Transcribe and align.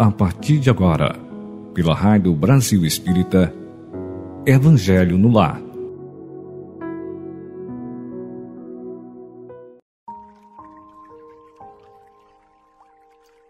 A 0.00 0.12
partir 0.12 0.60
de 0.60 0.70
agora, 0.70 1.18
pela 1.74 1.92
Rádio 1.92 2.32
Brasil 2.32 2.84
Espírita, 2.84 3.52
Evangelho 4.46 5.18
no 5.18 5.28
Lar. 5.28 5.60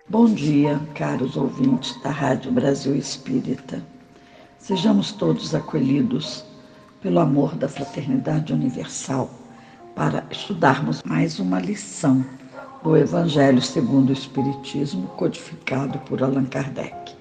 Bom 0.08 0.24
dia, 0.32 0.80
caros 0.95 1.36
ouvintes 1.36 2.00
da 2.02 2.08
Rádio 2.08 2.50
Brasil 2.50 2.96
Espírita. 2.96 3.84
Sejamos 4.58 5.12
todos 5.12 5.54
acolhidos 5.54 6.46
pelo 7.02 7.18
amor 7.18 7.56
da 7.56 7.68
fraternidade 7.68 8.54
universal 8.54 9.28
para 9.95 10.24
estudarmos 10.30 11.02
mais 11.04 11.38
uma 11.38 11.60
lição 11.60 12.24
do 12.82 12.96
Evangelho 12.96 13.60
segundo 13.60 14.10
o 14.10 14.12
Espiritismo, 14.12 15.09
codificado 15.16 15.98
por 16.00 16.23
Allan 16.23 16.45
Kardec. 16.45 17.12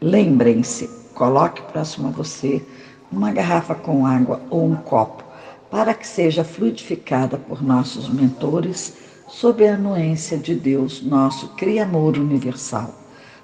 Lembrem-se, 0.00 0.88
coloque 1.14 1.62
próximo 1.72 2.08
a 2.08 2.10
você 2.10 2.64
uma 3.10 3.32
garrafa 3.32 3.74
com 3.74 4.06
água 4.06 4.40
ou 4.50 4.64
um 4.64 4.76
copo, 4.76 5.24
para 5.70 5.94
que 5.94 6.06
seja 6.06 6.44
fluidificada 6.44 7.36
por 7.36 7.62
nossos 7.62 8.08
mentores 8.08 8.94
sob 9.28 9.66
a 9.66 9.74
anuência 9.74 10.38
de 10.38 10.54
Deus, 10.54 11.02
nosso 11.02 11.48
Criador 11.56 12.16
universal, 12.16 12.94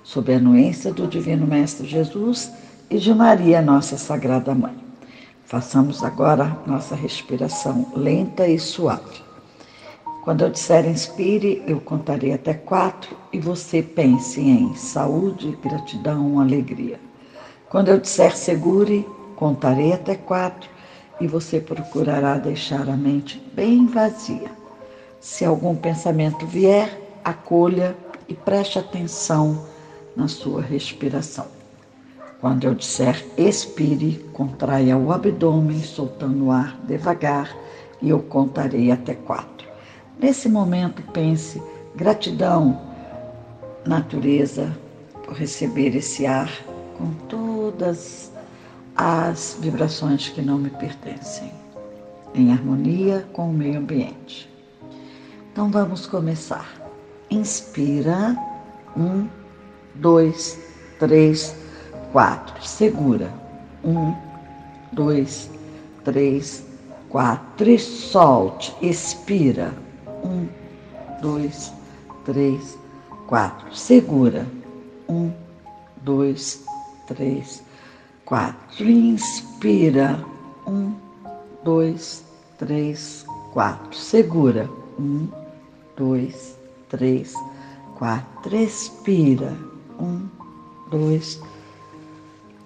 sob 0.03 0.33
a 0.33 0.37
anuência 0.37 0.93
do 0.93 1.07
Divino 1.07 1.47
Mestre 1.47 1.87
Jesus 1.87 2.51
e 2.89 2.99
de 2.99 3.15
Maria, 3.15 3.61
nossa 3.61 3.97
Sagrada 3.97 4.55
Mãe. 4.55 4.77
Façamos 5.45 6.03
agora 6.03 6.57
nossa 6.67 6.95
respiração 6.95 7.93
lenta 7.95 8.47
e 8.47 8.59
suave. 8.59 9.32
Quando 10.23 10.43
eu 10.43 10.51
disser 10.51 10.87
inspire, 10.87 11.61
eu 11.67 11.81
contarei 11.81 12.33
até 12.33 12.55
quatro 12.55 13.17
e 13.33 13.41
você 13.41 13.83
pense 13.83 14.41
em 14.41 14.73
saúde, 14.77 15.59
gratidão, 15.61 16.39
alegria. 16.39 17.01
Quando 17.69 17.89
eu 17.89 17.99
disser 17.99 18.37
segure, 18.37 19.05
contarei 19.35 19.93
até 19.93 20.15
quatro 20.15 20.71
e 21.21 21.27
você 21.27 21.61
procurará 21.61 22.39
deixar 22.39 22.89
a 22.89 22.97
mente 22.97 23.43
bem 23.53 23.85
vazia. 23.85 24.53
Se 25.19 25.45
algum 25.45 25.75
pensamento 25.75 26.47
vier, 26.47 27.01
acolha 27.25 27.97
e 28.29 28.35
preste 28.35 28.79
atenção 28.79 29.67
na 30.15 30.29
sua 30.29 30.63
respiração. 30.63 31.47
Quando 32.41 32.65
eu 32.65 32.75
disser 32.75 33.25
expire, 33.37 34.25
contraia 34.33 34.97
o 34.97 35.11
abdômen, 35.11 35.83
soltando 35.83 36.47
o 36.47 36.51
ar 36.53 36.79
devagar, 36.85 37.57
e 38.01 38.09
eu 38.09 38.21
contarei 38.21 38.93
até 38.93 39.15
quatro. 39.15 39.62
Nesse 40.23 40.49
momento, 40.49 41.03
pense 41.13 41.61
gratidão, 41.97 42.81
natureza, 43.85 44.73
por 45.25 45.35
receber 45.35 45.97
esse 45.97 46.25
ar 46.25 46.49
com 46.97 47.13
todas 47.29 48.31
as 48.97 49.59
vibrações 49.61 50.29
que 50.29 50.41
não 50.41 50.59
me 50.59 50.71
pertencem, 50.71 51.53
em 52.37 52.53
harmonia 52.53 53.27
com 53.33 53.51
o 53.51 53.53
meio 53.53 53.81
ambiente. 53.81 54.49
Então 55.51 55.69
vamos 55.73 56.07
começar. 56.07 56.73
Inspira. 57.29 58.37
Um, 58.97 59.27
dois, 59.97 60.57
três, 61.01 61.57
quatro. 62.13 62.65
Segura. 62.65 63.29
Um, 63.85 64.15
dois, 64.93 65.51
três, 66.05 66.65
quatro. 67.09 67.69
E 67.69 67.77
solte. 67.77 68.73
Expira. 68.81 69.83
Dois, 71.23 71.73
três, 72.25 72.77
quatro. 73.29 73.73
Segura. 73.73 74.45
Um, 75.09 75.31
dois, 76.03 76.65
três, 77.07 77.63
quatro. 78.25 78.85
Inspira. 78.85 80.19
Um, 80.67 80.93
dois, 81.63 82.25
três, 82.59 83.25
quatro. 83.53 83.97
Segura. 83.97 84.69
Um, 84.99 85.29
dois, 85.97 86.59
três, 86.89 87.35
quatro. 87.95 88.57
Expira. 88.57 89.57
Um, 90.01 90.27
dois, 90.91 91.41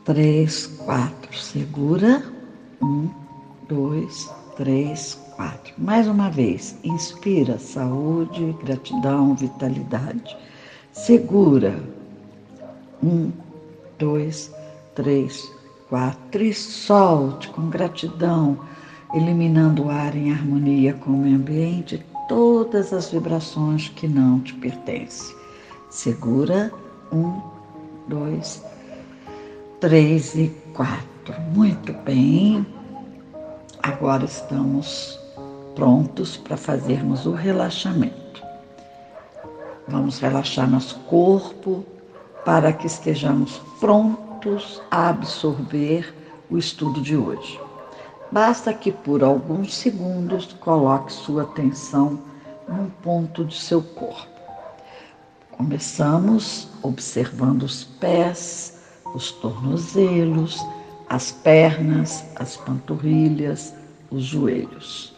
três, 0.02 0.66
quatro. 0.66 1.36
Segura. 1.36 2.22
Um, 2.82 3.10
dois, 3.68 4.30
três, 4.56 5.18
Mais 5.78 6.08
uma 6.08 6.30
vez. 6.30 6.74
Inspira 6.82 7.58
saúde, 7.58 8.56
gratidão, 8.64 9.34
vitalidade. 9.34 10.36
Segura. 10.90 11.78
Um, 13.02 13.30
dois, 13.98 14.50
três, 14.94 15.52
quatro. 15.88 16.42
E 16.42 16.54
solte 16.54 17.48
com 17.50 17.68
gratidão, 17.68 18.58
eliminando 19.12 19.84
o 19.84 19.90
ar 19.90 20.16
em 20.16 20.32
harmonia 20.32 20.94
com 20.94 21.10
o 21.10 21.18
meio 21.18 21.36
ambiente, 21.36 22.04
todas 22.26 22.92
as 22.94 23.10
vibrações 23.10 23.88
que 23.90 24.08
não 24.08 24.40
te 24.40 24.54
pertencem. 24.54 25.36
Segura. 25.90 26.72
Um, 27.12 27.38
dois, 28.08 28.64
três 29.78 30.34
e 30.34 30.48
quatro. 30.72 31.38
Muito 31.54 31.92
bem. 31.92 32.66
Agora 33.82 34.24
estamos 34.24 35.25
prontos 35.76 36.36
para 36.38 36.56
fazermos 36.56 37.26
o 37.26 37.32
relaxamento. 37.32 38.42
Vamos 39.86 40.18
relaxar 40.18 40.68
nosso 40.68 40.98
corpo 41.00 41.84
para 42.44 42.72
que 42.72 42.86
estejamos 42.86 43.60
prontos 43.78 44.82
a 44.90 45.10
absorver 45.10 46.12
o 46.50 46.56
estudo 46.56 47.00
de 47.00 47.16
hoje. 47.16 47.60
Basta 48.32 48.72
que 48.72 48.90
por 48.90 49.22
alguns 49.22 49.74
segundos 49.74 50.52
coloque 50.54 51.12
sua 51.12 51.42
atenção 51.42 52.18
num 52.66 52.90
ponto 53.02 53.44
de 53.44 53.54
seu 53.54 53.82
corpo. 53.82 54.40
Começamos 55.52 56.68
observando 56.82 57.62
os 57.62 57.84
pés, 57.84 58.80
os 59.14 59.30
tornozelos, 59.30 60.60
as 61.08 61.30
pernas, 61.30 62.24
as 62.34 62.56
panturrilhas, 62.56 63.74
os 64.10 64.24
joelhos. 64.24 65.15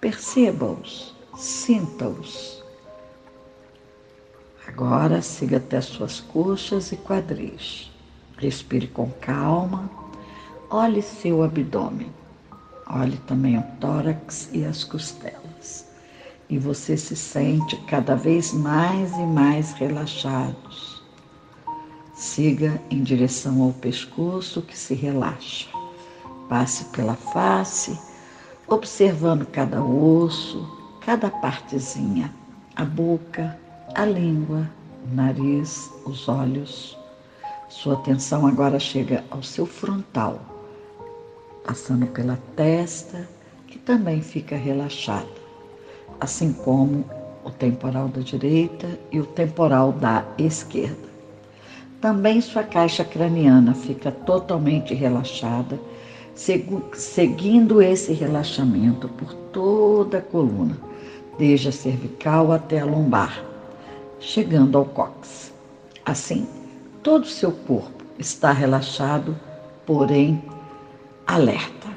Perceba-os, 0.00 1.14
sinta-os. 1.36 2.64
Agora 4.66 5.20
siga 5.20 5.58
até 5.58 5.78
suas 5.80 6.20
coxas 6.20 6.90
e 6.90 6.96
quadris. 6.96 7.90
Respire 8.38 8.86
com 8.86 9.10
calma. 9.20 9.90
Olhe 10.70 11.02
seu 11.02 11.42
abdômen. 11.42 12.10
Olhe 12.88 13.18
também 13.26 13.58
o 13.58 13.62
tórax 13.78 14.48
e 14.54 14.64
as 14.64 14.84
costelas. 14.84 15.86
E 16.48 16.56
você 16.56 16.96
se 16.96 17.14
sente 17.14 17.76
cada 17.86 18.14
vez 18.16 18.54
mais 18.54 19.12
e 19.12 19.26
mais 19.26 19.72
relaxados. 19.72 21.02
Siga 22.14 22.80
em 22.90 23.02
direção 23.02 23.60
ao 23.62 23.72
pescoço 23.74 24.62
que 24.62 24.78
se 24.78 24.94
relaxa. 24.94 25.68
Passe 26.48 26.84
pela 26.86 27.14
face, 27.14 27.98
observando 28.70 29.44
cada 29.46 29.82
osso, 29.82 30.66
cada 31.04 31.28
partezinha, 31.28 32.32
a 32.76 32.84
boca, 32.84 33.58
a 33.94 34.04
língua, 34.06 34.70
o 35.04 35.14
nariz, 35.14 35.90
os 36.06 36.28
olhos. 36.28 36.96
Sua 37.68 37.94
atenção 37.94 38.46
agora 38.46 38.78
chega 38.78 39.24
ao 39.30 39.42
seu 39.42 39.66
frontal 39.66 40.40
passando 41.64 42.06
pela 42.06 42.38
testa, 42.56 43.28
que 43.66 43.78
também 43.78 44.20
fica 44.20 44.56
relaxada, 44.56 45.28
assim 46.18 46.52
como 46.52 47.04
o 47.44 47.50
temporal 47.50 48.08
da 48.08 48.20
direita 48.20 48.98
e 49.12 49.20
o 49.20 49.26
temporal 49.26 49.92
da 49.92 50.24
esquerda. 50.38 51.08
Também 52.00 52.40
sua 52.40 52.62
caixa 52.62 53.04
craniana 53.04 53.74
fica 53.74 54.10
totalmente 54.10 54.94
relaxada, 54.94 55.78
seguindo 56.94 57.82
esse 57.82 58.14
relaxamento 58.14 59.08
por 59.10 59.34
toda 59.52 60.18
a 60.18 60.22
coluna, 60.22 60.78
desde 61.38 61.68
a 61.68 61.72
cervical 61.72 62.50
até 62.50 62.80
a 62.80 62.84
lombar, 62.86 63.44
chegando 64.18 64.78
ao 64.78 64.86
cóccix. 64.86 65.52
Assim, 66.02 66.48
todo 67.02 67.24
o 67.24 67.28
seu 67.28 67.52
corpo 67.52 68.04
está 68.18 68.52
relaxado, 68.52 69.38
porém 69.84 70.42
alerta, 71.26 71.88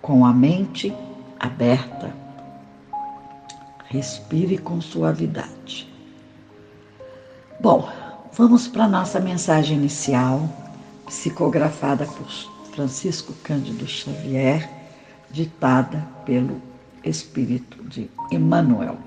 com 0.00 0.24
a 0.24 0.32
mente 0.32 0.90
aberta. 1.38 2.14
Respire 3.84 4.56
com 4.56 4.80
suavidade. 4.80 5.92
Bom, 7.60 7.86
vamos 8.32 8.66
para 8.66 8.84
a 8.84 8.88
nossa 8.88 9.20
mensagem 9.20 9.76
inicial, 9.76 10.48
psicografada 11.06 12.06
por 12.06 12.55
Francisco 12.76 13.32
Cândido 13.42 13.86
Xavier, 13.86 14.68
ditada 15.30 16.06
pelo 16.26 16.60
Espírito 17.02 17.82
de 17.84 18.10
Emmanuel. 18.30 18.98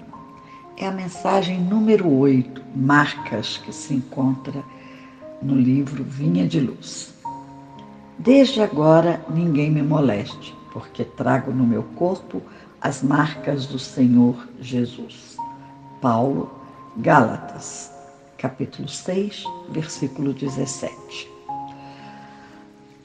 É 0.75 0.87
a 0.87 0.91
mensagem 0.91 1.59
número 1.59 2.11
8, 2.11 2.63
marcas 2.75 3.57
que 3.57 3.71
se 3.71 3.93
encontra 3.93 4.63
no 5.39 5.55
livro 5.55 6.03
Vinha 6.03 6.47
de 6.47 6.59
Luz. 6.59 7.13
Desde 8.17 8.59
agora 8.59 9.23
ninguém 9.29 9.69
me 9.69 9.83
moleste, 9.83 10.55
porque 10.73 11.05
trago 11.05 11.51
no 11.51 11.67
meu 11.67 11.83
corpo 11.95 12.41
as 12.81 13.03
marcas 13.03 13.67
do 13.67 13.77
Senhor 13.77 14.47
Jesus. 14.59 15.37
Paulo, 16.01 16.51
Gálatas, 16.97 17.91
capítulo 18.35 18.87
6, 18.87 19.43
versículo 19.69 20.33
17. 20.33 21.38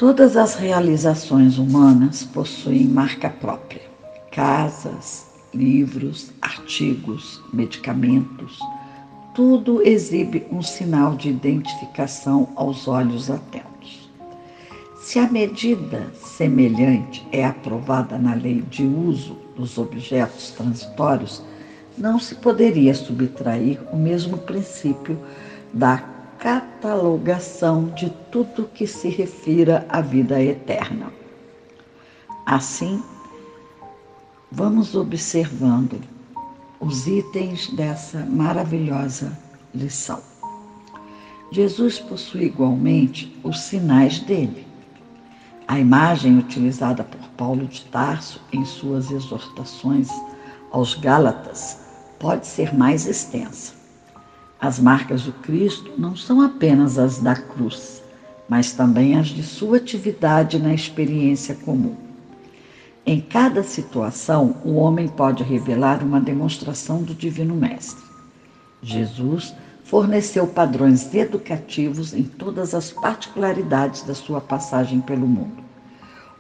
Todas 0.06 0.36
as 0.36 0.54
realizações 0.54 1.56
humanas 1.56 2.24
possuem 2.24 2.84
marca 2.84 3.30
própria: 3.30 3.80
casas, 4.30 5.24
livros, 5.54 6.30
artigos, 6.42 7.40
medicamentos. 7.50 8.58
Tudo 9.34 9.80
exibe 9.80 10.46
um 10.52 10.60
sinal 10.60 11.16
de 11.16 11.30
identificação 11.30 12.50
aos 12.54 12.86
olhos 12.86 13.30
atentos. 13.30 14.10
Se 15.00 15.18
a 15.18 15.26
medida 15.26 16.12
semelhante 16.22 17.26
é 17.32 17.42
aprovada 17.42 18.18
na 18.18 18.34
lei 18.34 18.60
de 18.60 18.84
uso 18.84 19.38
dos 19.56 19.78
objetos 19.78 20.50
transitórios, 20.50 21.42
não 21.96 22.18
se 22.18 22.34
poderia 22.34 22.94
subtrair 22.94 23.80
o 23.90 23.96
mesmo 23.96 24.36
princípio 24.36 25.18
da 25.72 26.13
catalogação 26.44 27.86
de 27.86 28.10
tudo 28.30 28.68
que 28.74 28.86
se 28.86 29.08
refira 29.08 29.86
à 29.88 30.02
vida 30.02 30.42
eterna. 30.42 31.10
Assim, 32.44 33.02
vamos 34.52 34.94
observando 34.94 35.98
os 36.78 37.06
itens 37.06 37.68
dessa 37.70 38.26
maravilhosa 38.26 39.32
lição. 39.74 40.20
Jesus 41.50 41.98
possui 41.98 42.44
igualmente 42.44 43.34
os 43.42 43.60
sinais 43.60 44.18
dele. 44.18 44.66
A 45.66 45.78
imagem 45.78 46.36
utilizada 46.36 47.04
por 47.04 47.26
Paulo 47.38 47.66
de 47.66 47.86
Tarso 47.86 48.38
em 48.52 48.66
suas 48.66 49.10
exortações 49.10 50.10
aos 50.70 50.92
Gálatas 50.92 51.78
pode 52.18 52.46
ser 52.46 52.74
mais 52.74 53.06
extensa. 53.06 53.83
As 54.60 54.78
marcas 54.78 55.22
do 55.22 55.32
Cristo 55.32 55.92
não 55.98 56.16
são 56.16 56.40
apenas 56.40 56.98
as 56.98 57.18
da 57.18 57.34
cruz, 57.34 58.02
mas 58.48 58.72
também 58.72 59.16
as 59.16 59.28
de 59.28 59.42
sua 59.42 59.76
atividade 59.76 60.58
na 60.58 60.72
experiência 60.72 61.54
comum. 61.54 61.96
Em 63.06 63.20
cada 63.20 63.62
situação, 63.62 64.56
o 64.64 64.76
homem 64.76 65.08
pode 65.08 65.42
revelar 65.42 66.02
uma 66.02 66.20
demonstração 66.20 67.02
do 67.02 67.14
Divino 67.14 67.54
Mestre. 67.54 68.02
Jesus 68.82 69.54
forneceu 69.84 70.46
padrões 70.46 71.14
educativos 71.14 72.14
em 72.14 72.22
todas 72.22 72.74
as 72.74 72.90
particularidades 72.90 74.02
da 74.02 74.14
sua 74.14 74.40
passagem 74.40 75.00
pelo 75.00 75.26
mundo. 75.26 75.62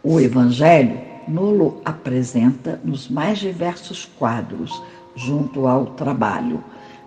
O 0.02 0.18
Evangelho 0.18 0.98
nulo 1.28 1.80
apresenta 1.84 2.80
nos 2.82 3.08
mais 3.08 3.38
diversos 3.38 4.06
quadros, 4.18 4.82
junto 5.14 5.66
ao 5.66 5.86
trabalho, 5.86 6.62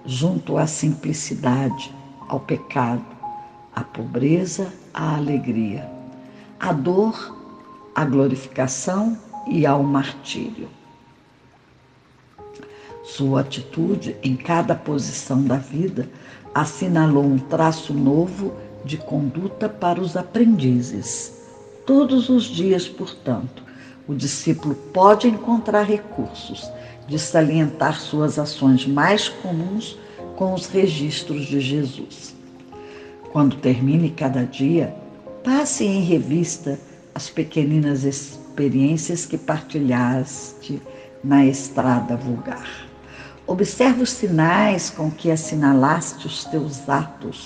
junto 0.07 0.57
à 0.57 0.65
simplicidade, 0.65 1.93
ao 2.29 2.39
pecado, 2.39 3.05
à 3.75 3.83
pobreza, 3.83 4.71
à 4.93 5.17
alegria, 5.17 5.87
à 6.57 6.71
dor, 6.71 7.35
à 7.93 8.05
glorificação 8.05 9.17
e 9.45 9.65
ao 9.65 9.83
martírio. 9.83 10.69
Sua 13.03 13.41
atitude 13.41 14.15
em 14.23 14.35
cada 14.35 14.73
posição 14.73 15.43
da 15.43 15.57
vida 15.57 16.09
assinalou 16.55 17.25
um 17.25 17.37
traço 17.37 17.93
novo 17.93 18.53
de 18.85 18.97
conduta 18.97 19.67
para 19.67 19.99
os 19.99 20.15
aprendizes. 20.15 21.33
Todos 21.85 22.29
os 22.29 22.45
dias, 22.45 22.87
portanto, 22.87 23.61
o 24.07 24.15
discípulo 24.15 24.73
pode 24.93 25.27
encontrar 25.27 25.83
recursos 25.83 26.69
de 27.07 27.17
salientar 27.17 27.99
suas 27.99 28.37
ações 28.37 28.85
mais 28.85 29.29
comuns 29.29 29.97
com 30.35 30.53
os 30.53 30.67
registros 30.67 31.45
de 31.45 31.59
Jesus. 31.59 32.35
Quando 33.31 33.55
termine 33.57 34.09
cada 34.09 34.43
dia, 34.43 34.93
passe 35.43 35.85
em 35.85 36.01
revista 36.01 36.79
as 37.15 37.29
pequeninas 37.29 38.03
experiências 38.03 39.25
que 39.25 39.37
partilhaste 39.37 40.81
na 41.23 41.45
estrada 41.45 42.15
vulgar. 42.15 42.87
Observe 43.47 44.03
os 44.03 44.09
sinais 44.09 44.89
com 44.89 45.09
que 45.09 45.31
assinalaste 45.31 46.27
os 46.27 46.43
teus 46.45 46.87
atos, 46.89 47.45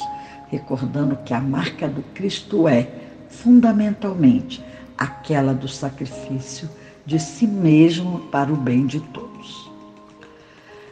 recordando 0.49 1.15
que 1.17 1.33
a 1.33 1.39
marca 1.39 1.87
do 1.87 2.01
Cristo 2.13 2.67
é, 2.67 2.89
fundamentalmente, 3.29 4.63
aquela 4.97 5.53
do 5.53 5.67
sacrifício 5.67 6.67
de 7.05 7.19
si 7.19 7.47
mesmo 7.47 8.19
para 8.31 8.51
o 8.51 8.55
bem 8.55 8.85
de 8.85 8.99
todos. 8.99 9.69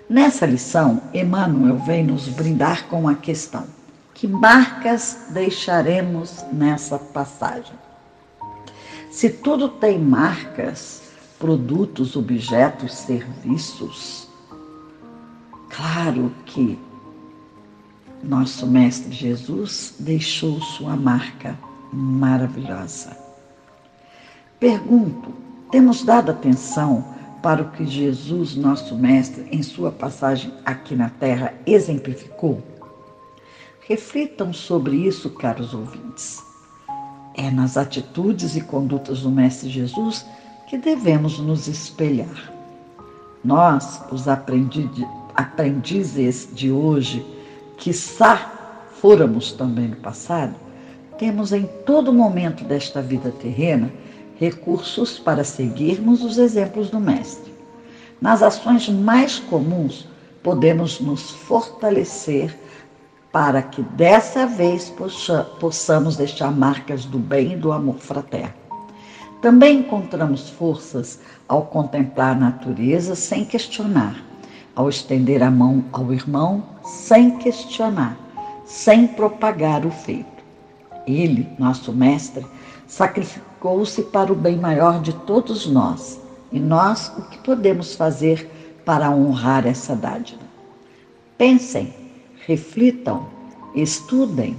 Nessa 0.09 0.45
lição, 0.45 1.01
Emmanuel 1.13 1.77
vem 1.77 2.03
nos 2.03 2.27
brindar 2.27 2.88
com 2.88 3.07
a 3.07 3.15
questão: 3.15 3.65
que 4.13 4.27
marcas 4.27 5.27
deixaremos 5.29 6.44
nessa 6.51 6.97
passagem? 6.97 7.75
Se 9.11 9.29
tudo 9.29 9.69
tem 9.69 10.00
marcas, 10.00 11.01
produtos, 11.38 12.15
objetos, 12.15 12.94
serviços, 12.94 14.27
claro 15.69 16.33
que 16.45 16.77
nosso 18.23 18.67
Mestre 18.67 19.12
Jesus 19.13 19.95
deixou 20.00 20.59
sua 20.59 20.95
marca 20.95 21.57
maravilhosa. 21.94 23.15
Pergunto: 24.59 25.33
temos 25.71 26.04
dado 26.04 26.31
atenção 26.31 27.04
para 27.42 27.62
o 27.62 27.71
que 27.71 27.86
Jesus, 27.86 28.56
nosso 28.56 28.95
Mestre, 28.95 29.48
em 29.51 29.63
sua 29.63 29.92
passagem 29.92 30.54
aqui 30.66 30.95
na 30.95 31.10
Terra, 31.10 31.54
exemplificou? 31.66 32.62
Reflitam 33.88 34.54
sobre 34.54 34.95
isso, 34.95 35.30
caros 35.31 35.74
ouvintes. 35.74 36.44
É 37.36 37.50
nas 37.50 37.77
atitudes 37.77 38.56
e 38.56 38.62
condutas 38.62 39.21
do 39.21 39.31
Mestre 39.31 39.69
Jesus 39.69 40.25
que 40.68 40.77
devemos 40.77 41.39
nos 41.39 41.68
espelhar. 41.68 42.54
Nós, 43.43 44.01
os 44.12 44.27
aprendizes 44.27 46.50
de 46.53 46.72
hoje, 46.72 47.25
quiçá 47.77 48.60
fôramos 49.00 49.53
também 49.53 49.88
no 49.88 49.96
passado, 49.96 50.53
temos 51.17 51.53
em 51.53 51.65
todo 51.86 52.13
momento 52.13 52.63
desta 52.63 53.01
vida 53.01 53.32
terrena 53.32 53.91
recursos 54.39 55.19
para 55.19 55.43
seguirmos 55.43 56.24
os 56.24 56.38
exemplos 56.38 56.89
do 56.89 57.00
Mestre. 57.00 57.53
Nas 58.22 58.41
ações 58.41 58.88
mais 58.88 59.38
comuns, 59.38 60.08
podemos 60.41 61.01
nos 61.01 61.31
fortalecer 61.31 62.58
para 63.34 63.62
que 63.62 63.81
dessa 63.81 64.48
vez 64.48 64.91
possamos 65.60 66.15
deixar 66.15 66.51
marcas 66.51 67.03
do 67.03 67.19
bem 67.19 67.53
e 67.53 67.58
do 67.58 67.72
amor 67.72 67.98
fraterno. 67.98 68.53
Também 69.41 69.79
encontramos 69.79 70.50
forças 70.50 71.19
ao 71.48 71.63
contemplar 71.63 72.31
a 72.36 72.39
natureza 72.39 73.15
sem 73.15 73.43
questionar, 73.46 74.15
ao 74.75 74.89
estender 74.89 75.43
a 75.43 75.51
mão 75.51 75.84
ao 75.91 76.13
irmão 76.13 76.63
sem 76.84 77.38
questionar, 77.38 78.17
sem 78.65 79.05
propagar 79.05 79.86
o 79.86 79.91
feito. 79.91 80.43
Ele, 81.05 81.48
nosso 81.58 81.91
mestre, 81.91 82.46
sacrificou-se 83.60 84.04
para 84.04 84.32
o 84.32 84.36
bem 84.36 84.58
maior 84.58 85.01
de 85.01 85.13
todos 85.13 85.68
nós. 85.68 86.20
E 86.51 86.60
nós, 86.60 87.12
o 87.18 87.22
que 87.24 87.38
podemos 87.39 87.94
fazer 87.94 88.50
para 88.86 89.12
honrar 89.12 89.68
essa 89.68 89.96
dádiva? 89.96 90.42
Pensem, 91.38 91.94
reflitam, 92.48 93.28
estudem, 93.75 94.58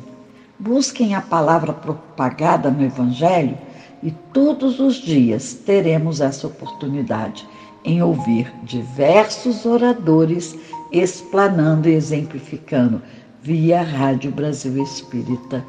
busquem 0.59 1.15
a 1.15 1.21
palavra 1.21 1.73
propagada 1.73 2.71
no 2.71 2.85
Evangelho 2.85 3.59
e 4.03 4.11
todos 4.33 4.79
os 4.79 4.97
dias 4.97 5.55
teremos 5.55 6.21
essa 6.21 6.47
oportunidade 6.47 7.49
em 7.85 8.03
ouvir 8.03 8.53
diversos 8.63 9.65
oradores 9.65 10.57
explanando 10.93 11.89
e 11.89 11.95
exemplificando 11.95 13.03
via 13.43 13.83
Rádio 13.83 14.31
Brasil 14.31 14.83
Espírita 14.83 15.65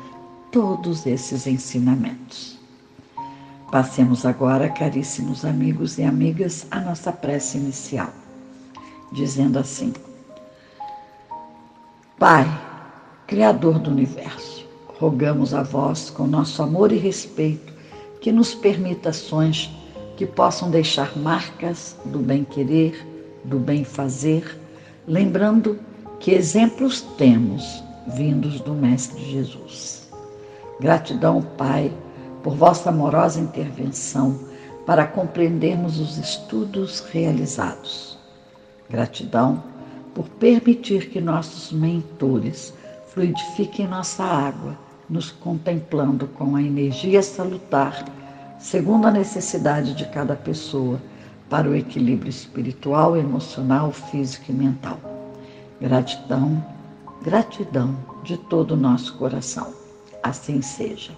todos 0.52 1.06
esses 1.06 1.48
ensinamentos. 1.48 2.61
Passemos 3.72 4.25
agora, 4.25 4.68
caríssimos 4.68 5.46
amigos 5.46 5.98
e 5.98 6.04
amigas, 6.04 6.68
a 6.70 6.82
nossa 6.82 7.10
prece 7.10 7.58
inicial, 7.58 8.10
dizendo 9.13 9.58
assim: 9.58 9.94
Pai, 12.20 12.46
Criador 13.25 13.80
do 13.80 13.90
universo, 13.90 14.68
rogamos 15.00 15.54
a 15.54 15.63
vós, 15.63 16.10
com 16.10 16.28
nosso 16.28 16.62
amor 16.62 16.92
e 16.92 16.98
respeito, 16.98 17.72
que 18.20 18.30
nos 18.30 18.54
permita 18.54 19.08
ações 19.08 19.72
que 20.18 20.25
possam 20.25 20.70
deixar 20.70 21.18
marcas 21.18 21.96
do 22.04 22.20
bem-querer, 22.20 23.08
do 23.46 23.58
bem-fazer, 23.58 24.60
lembrando 25.08 25.80
que 26.20 26.32
exemplos 26.32 27.01
temos 27.18 27.82
vindos 28.06 28.60
do 28.60 28.74
Mestre 28.74 29.24
Jesus. 29.32 30.12
Gratidão, 30.82 31.42
Pai, 31.58 31.90
por 32.43 32.55
vossa 32.55 32.89
amorosa 32.89 33.39
intervenção 33.39 34.39
para 34.86 35.05
compreendermos 35.05 36.00
os 36.00 36.17
estudos 36.17 37.01
realizados. 37.12 38.17
Gratidão 38.89 39.63
por 40.13 40.27
permitir 40.27 41.10
que 41.10 41.21
nossos 41.21 41.71
mentores 41.71 42.74
fluidifiquem 43.13 43.88
nossa 43.88 44.24
água, 44.24 44.77
nos 45.10 45.31
contemplando 45.31 46.27
com 46.27 46.55
a 46.55 46.62
energia 46.62 47.21
salutar, 47.21 48.05
segundo 48.60 49.07
a 49.07 49.12
necessidade 49.12 49.93
de 49.93 50.05
cada 50.05 50.36
pessoa, 50.36 51.00
para 51.50 51.69
o 51.69 51.75
equilíbrio 51.75 52.29
espiritual, 52.29 53.17
emocional, 53.17 53.91
físico 53.91 54.45
e 54.50 54.53
mental. 54.53 54.98
Gratidão, 55.81 56.63
gratidão 57.21 57.98
de 58.24 58.38
todo 58.38 58.71
o 58.71 58.77
nosso 58.77 59.17
coração. 59.17 59.74
Assim 60.24 60.62
seja. 60.62 61.12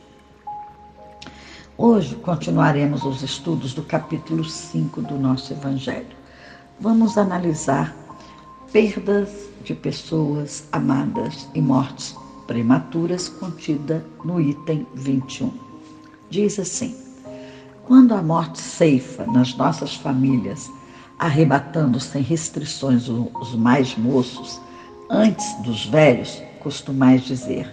Hoje 1.75 2.15
continuaremos 2.17 3.03
os 3.03 3.23
estudos 3.23 3.73
do 3.73 3.81
capítulo 3.81 4.43
5 4.45 5.01
do 5.01 5.17
nosso 5.17 5.53
Evangelho. 5.53 6.15
Vamos 6.79 7.17
analisar 7.17 7.95
perdas 8.71 9.27
de 9.63 9.73
pessoas 9.73 10.67
amadas 10.71 11.49
e 11.55 11.59
mortes 11.59 12.15
prematuras 12.45 13.27
contida 13.27 14.05
no 14.23 14.39
item 14.39 14.85
21. 14.93 15.51
Diz 16.29 16.59
assim: 16.59 16.95
Quando 17.85 18.13
a 18.13 18.21
morte 18.21 18.61
ceifa 18.61 19.25
nas 19.25 19.55
nossas 19.57 19.95
famílias, 19.95 20.69
arrebatando 21.17 21.99
sem 21.99 22.21
restrições 22.21 23.09
os 23.09 23.55
mais 23.55 23.97
moços, 23.97 24.61
antes 25.09 25.51
dos 25.63 25.87
velhos, 25.87 26.39
costumais 26.59 27.23
dizer: 27.23 27.67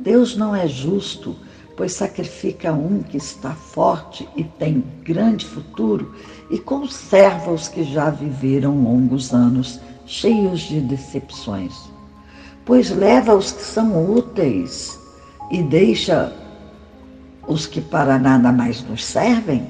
Deus 0.00 0.34
não 0.34 0.56
é 0.56 0.66
justo, 0.66 1.36
pois 1.76 1.92
sacrifica 1.92 2.72
um 2.72 3.02
que 3.02 3.16
está 3.16 3.52
forte 3.52 4.28
e 4.36 4.44
tem 4.44 4.84
grande 5.02 5.44
futuro 5.44 6.14
e 6.50 6.58
conserva 6.58 7.50
os 7.50 7.68
que 7.68 7.82
já 7.82 8.10
viveram 8.10 8.82
longos 8.82 9.32
anos 9.32 9.80
cheios 10.06 10.60
de 10.60 10.80
decepções. 10.80 11.74
Pois 12.64 12.90
leva 12.90 13.34
os 13.34 13.52
que 13.52 13.62
são 13.62 14.10
úteis 14.10 14.98
e 15.50 15.62
deixa 15.62 16.32
os 17.46 17.66
que 17.66 17.80
para 17.80 18.18
nada 18.18 18.52
mais 18.52 18.82
nos 18.82 19.04
servem? 19.04 19.66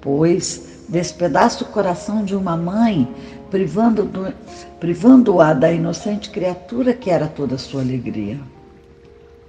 Pois 0.00 0.84
despedaça 0.88 1.64
o 1.64 1.68
coração 1.68 2.24
de 2.24 2.36
uma 2.36 2.56
mãe, 2.56 3.12
privando-a 3.50 4.32
privando 4.78 5.36
da 5.58 5.72
inocente 5.72 6.30
criatura 6.30 6.92
que 6.92 7.10
era 7.10 7.26
toda 7.26 7.56
a 7.56 7.58
sua 7.58 7.80
alegria. 7.80 8.38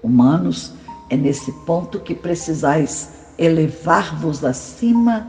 Humanos, 0.02 0.74
é 1.10 1.16
nesse 1.16 1.52
ponto 1.66 2.00
que 2.00 2.14
precisais 2.14 3.10
elevar-vos 3.38 4.44
acima 4.44 5.28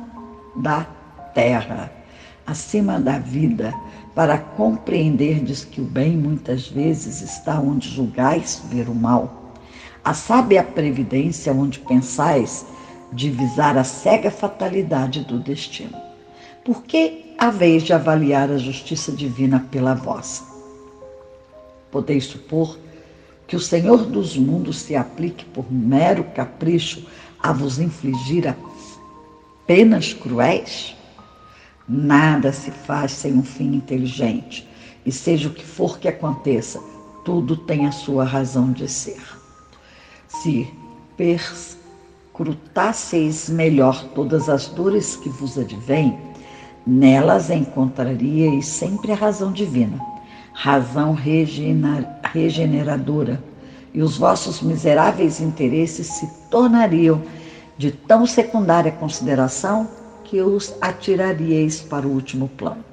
da 0.57 0.85
terra, 1.35 1.93
acima 2.47 2.99
da 2.99 3.19
vida, 3.19 3.73
para 4.15 4.39
compreenderdes 4.39 5.65
que 5.65 5.81
o 5.81 5.85
bem 5.85 6.17
muitas 6.17 6.69
vezes 6.69 7.21
está 7.21 7.61
onde 7.61 7.89
julgais 7.89 8.63
ver 8.69 8.89
o 8.89 8.95
mal. 8.95 9.53
A 10.05 10.15
sábia 10.15 10.65
previdência 10.65 11.53
onde 11.53 11.79
pensais 11.81 12.67
divisar 13.13 13.77
a 13.77 13.85
cega 13.85 14.31
fatalidade 14.31 15.21
do 15.25 15.39
destino. 15.39 15.97
Por 16.65 16.83
que 16.83 17.35
haveis 17.39 17.83
de 17.83 17.93
avaliar 17.93 18.51
a 18.51 18.59
justiça 18.59 19.13
divina 19.13 19.67
pela 19.71 19.95
vossa? 19.95 20.43
Podeis 21.91 22.25
supor 22.25 22.77
que 23.49 23.57
o 23.57 23.61
Senhor 23.61 24.05
dos 24.05 24.37
mundos 24.37 24.79
se 24.79 24.95
aplique 24.95 25.45
por 25.47 25.73
mero 25.73 26.23
capricho 26.35 27.07
a 27.43 27.51
vos 27.51 27.79
infligir 27.79 28.55
penas 29.67 30.13
cruéis? 30.13 30.95
Nada 31.89 32.53
se 32.53 32.71
faz 32.71 33.13
sem 33.13 33.33
um 33.33 33.43
fim 33.43 33.75
inteligente, 33.75 34.69
e 35.07 35.11
seja 35.11 35.49
o 35.49 35.55
que 35.55 35.65
for 35.65 35.99
que 35.99 36.07
aconteça, 36.07 36.79
tudo 37.25 37.57
tem 37.57 37.87
a 37.87 37.93
sua 37.93 38.25
razão 38.25 38.71
de 38.71 38.87
ser. 38.87 39.23
Se 40.29 40.69
perscrutasseis 41.17 43.49
melhor 43.49 44.05
todas 44.15 44.51
as 44.51 44.69
dores 44.69 45.17
que 45.17 45.31
vos 45.31 45.59
advêm, 45.59 46.19
nelas 46.87 47.49
encontraríeis 47.49 48.67
sempre 48.67 49.13
a 49.13 49.17
razão 49.17 49.51
divina, 49.51 49.99
razão 50.53 51.15
regeneradora, 52.33 53.43
e 53.93 54.03
os 54.03 54.19
vossos 54.19 54.61
miseráveis 54.61 55.41
interesses 55.41 56.07
se 56.07 56.29
tornariam 56.51 57.23
de 57.77 57.91
tão 57.91 58.27
secundária 58.27 58.93
consideração 58.93 59.89
que 60.25 60.43
os 60.43 60.75
atiraríeis 60.81 61.81
para 61.81 62.07
o 62.07 62.13
último 62.13 62.49
plano. 62.49 62.85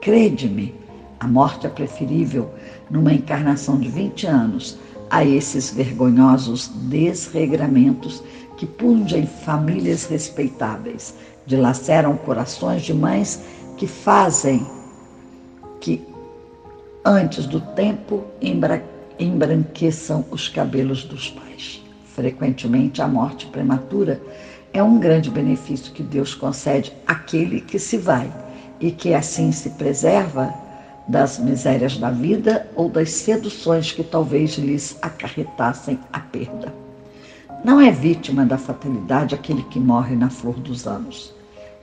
Crede-me, 0.00 0.74
a 1.20 1.28
morte 1.28 1.66
é 1.66 1.70
preferível 1.70 2.50
numa 2.90 3.12
encarnação 3.12 3.78
de 3.78 3.88
20 3.88 4.26
anos 4.26 4.76
a 5.08 5.24
esses 5.24 5.70
vergonhosos 5.70 6.68
desregramentos 6.68 8.22
que 8.56 8.66
pungem 8.66 9.26
famílias 9.26 10.06
respeitáveis, 10.06 11.14
dilaceram 11.46 12.16
corações 12.16 12.82
de 12.82 12.92
mães 12.92 13.40
que 13.76 13.86
fazem 13.86 14.66
que 15.80 16.11
antes 17.04 17.46
do 17.46 17.60
tempo 17.60 18.24
embranqueçam 19.18 20.24
os 20.30 20.48
cabelos 20.48 21.04
dos 21.04 21.30
pais. 21.30 21.82
Frequentemente 22.04 23.02
a 23.02 23.08
morte 23.08 23.46
prematura 23.46 24.20
é 24.72 24.82
um 24.82 24.98
grande 24.98 25.30
benefício 25.30 25.92
que 25.92 26.02
Deus 26.02 26.34
concede 26.34 26.92
àquele 27.06 27.60
que 27.60 27.78
se 27.78 27.96
vai 27.98 28.32
e 28.80 28.90
que 28.90 29.14
assim 29.14 29.50
se 29.50 29.70
preserva 29.70 30.52
das 31.08 31.38
misérias 31.38 31.98
da 31.98 32.10
vida 32.10 32.68
ou 32.76 32.88
das 32.88 33.10
seduções 33.10 33.90
que 33.90 34.04
talvez 34.04 34.52
lhes 34.56 34.96
acarretassem 35.02 35.98
a 36.12 36.20
perda. 36.20 36.72
Não 37.64 37.80
é 37.80 37.90
vítima 37.90 38.44
da 38.46 38.58
fatalidade 38.58 39.34
aquele 39.34 39.62
que 39.64 39.80
morre 39.80 40.14
na 40.14 40.30
flor 40.30 40.54
dos 40.54 40.86
anos. 40.86 41.34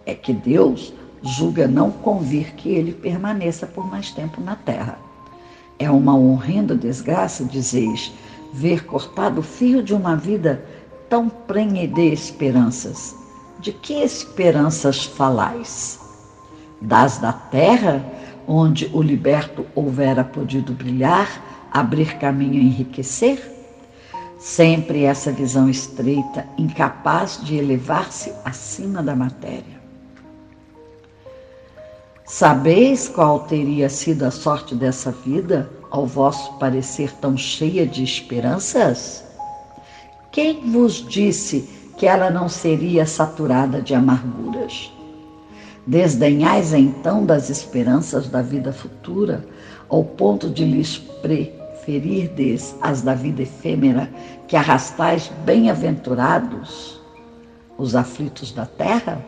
É 0.05 0.13
que 0.15 0.33
Deus 0.33 0.93
julga 1.21 1.67
não 1.67 1.91
convir 1.91 2.53
que 2.55 2.69
ele 2.69 2.93
permaneça 2.93 3.67
por 3.67 3.85
mais 3.85 4.11
tempo 4.11 4.41
na 4.41 4.55
terra. 4.55 4.97
É 5.79 5.89
uma 5.89 6.13
horrenda 6.13 6.75
desgraça, 6.75 7.45
dizeis, 7.45 8.11
ver 8.51 8.85
cortado 8.85 9.39
o 9.39 9.43
fio 9.43 9.81
de 9.81 9.93
uma 9.93 10.13
vida 10.13 10.61
tão 11.09 11.29
prenhe 11.29 11.87
de 11.87 12.11
esperanças. 12.11 13.15
De 13.59 13.71
que 13.71 13.93
esperanças 13.93 15.05
falais? 15.05 15.97
Das 16.81 17.17
da 17.17 17.31
terra, 17.31 18.05
onde 18.45 18.91
o 18.93 19.01
liberto 19.01 19.65
houvera 19.73 20.23
podido 20.23 20.73
brilhar, 20.73 21.41
abrir 21.71 22.17
caminho 22.17 22.55
e 22.55 22.67
enriquecer? 22.67 23.39
Sempre 24.37 25.03
essa 25.03 25.31
visão 25.31 25.69
estreita, 25.69 26.45
incapaz 26.57 27.39
de 27.41 27.55
elevar-se 27.55 28.33
acima 28.43 29.01
da 29.01 29.15
matéria. 29.15 29.78
Sabeis 32.29 33.09
qual 33.09 33.39
teria 33.39 33.89
sido 33.89 34.21
a 34.21 34.29
sorte 34.29 34.75
dessa 34.75 35.11
vida, 35.11 35.67
ao 35.89 36.05
vosso 36.05 36.53
parecer 36.59 37.11
tão 37.13 37.35
cheia 37.35 37.87
de 37.87 38.03
esperanças? 38.03 39.23
Quem 40.31 40.69
vos 40.69 41.03
disse 41.09 41.67
que 41.97 42.05
ela 42.05 42.29
não 42.29 42.47
seria 42.47 43.03
saturada 43.07 43.81
de 43.81 43.95
amarguras? 43.95 44.91
Desdenhais 45.87 46.71
então 46.71 47.25
das 47.25 47.49
esperanças 47.49 48.29
da 48.29 48.43
vida 48.43 48.71
futura, 48.71 49.43
ao 49.89 50.03
ponto 50.03 50.51
de 50.51 50.63
lhes 50.63 50.99
preferirdes 50.99 52.75
as 52.79 53.01
da 53.01 53.15
vida 53.15 53.41
efêmera, 53.41 54.07
que 54.47 54.55
arrastais 54.55 55.31
bem-aventurados 55.45 57.01
os 57.75 57.95
aflitos 57.95 58.51
da 58.51 58.67
terra? 58.67 59.19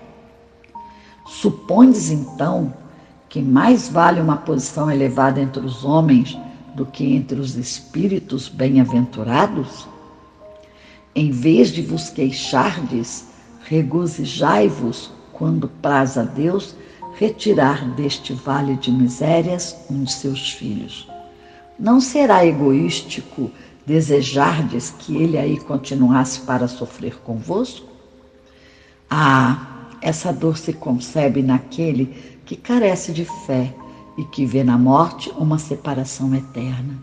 Supondes 1.26 2.12
então 2.12 2.72
que 3.32 3.42
mais 3.42 3.88
vale 3.88 4.20
uma 4.20 4.36
posição 4.36 4.92
elevada 4.92 5.40
entre 5.40 5.66
os 5.66 5.86
homens 5.86 6.38
do 6.76 6.86
que 6.86 7.16
entre 7.16 7.40
os 7.40 7.56
espíritos 7.56 8.50
bem-aventurados? 8.50 9.88
Em 11.16 11.32
vez 11.32 11.70
de 11.70 11.82
vos 11.82 12.10
queixardes, 12.10 13.26
regozijai-vos 13.64 15.12
quando 15.32 15.70
praz 15.82 16.18
a 16.18 16.24
Deus 16.24 16.76
retirar 17.18 17.90
deste 17.96 18.34
vale 18.34 18.76
de 18.76 18.92
misérias 18.92 19.78
um 19.90 20.04
de 20.04 20.12
seus 20.12 20.52
filhos. 20.52 21.08
Não 21.80 22.02
será 22.02 22.46
egoístico 22.46 23.50
desejardes 23.86 24.94
que 25.00 25.16
ele 25.16 25.38
aí 25.38 25.58
continuasse 25.58 26.42
para 26.42 26.68
sofrer 26.68 27.16
convosco? 27.22 27.88
Ah, 29.10 29.88
essa 30.02 30.34
dor 30.34 30.58
se 30.58 30.74
concebe 30.74 31.42
naquele 31.42 32.32
que 32.52 32.58
carece 32.58 33.14
de 33.14 33.24
fé 33.24 33.74
e 34.18 34.26
que 34.26 34.46
vê 34.46 34.62
na 34.62 34.78
morte 34.78 35.32
uma 35.38 35.58
separação 35.58 36.36
eterna. 36.36 36.98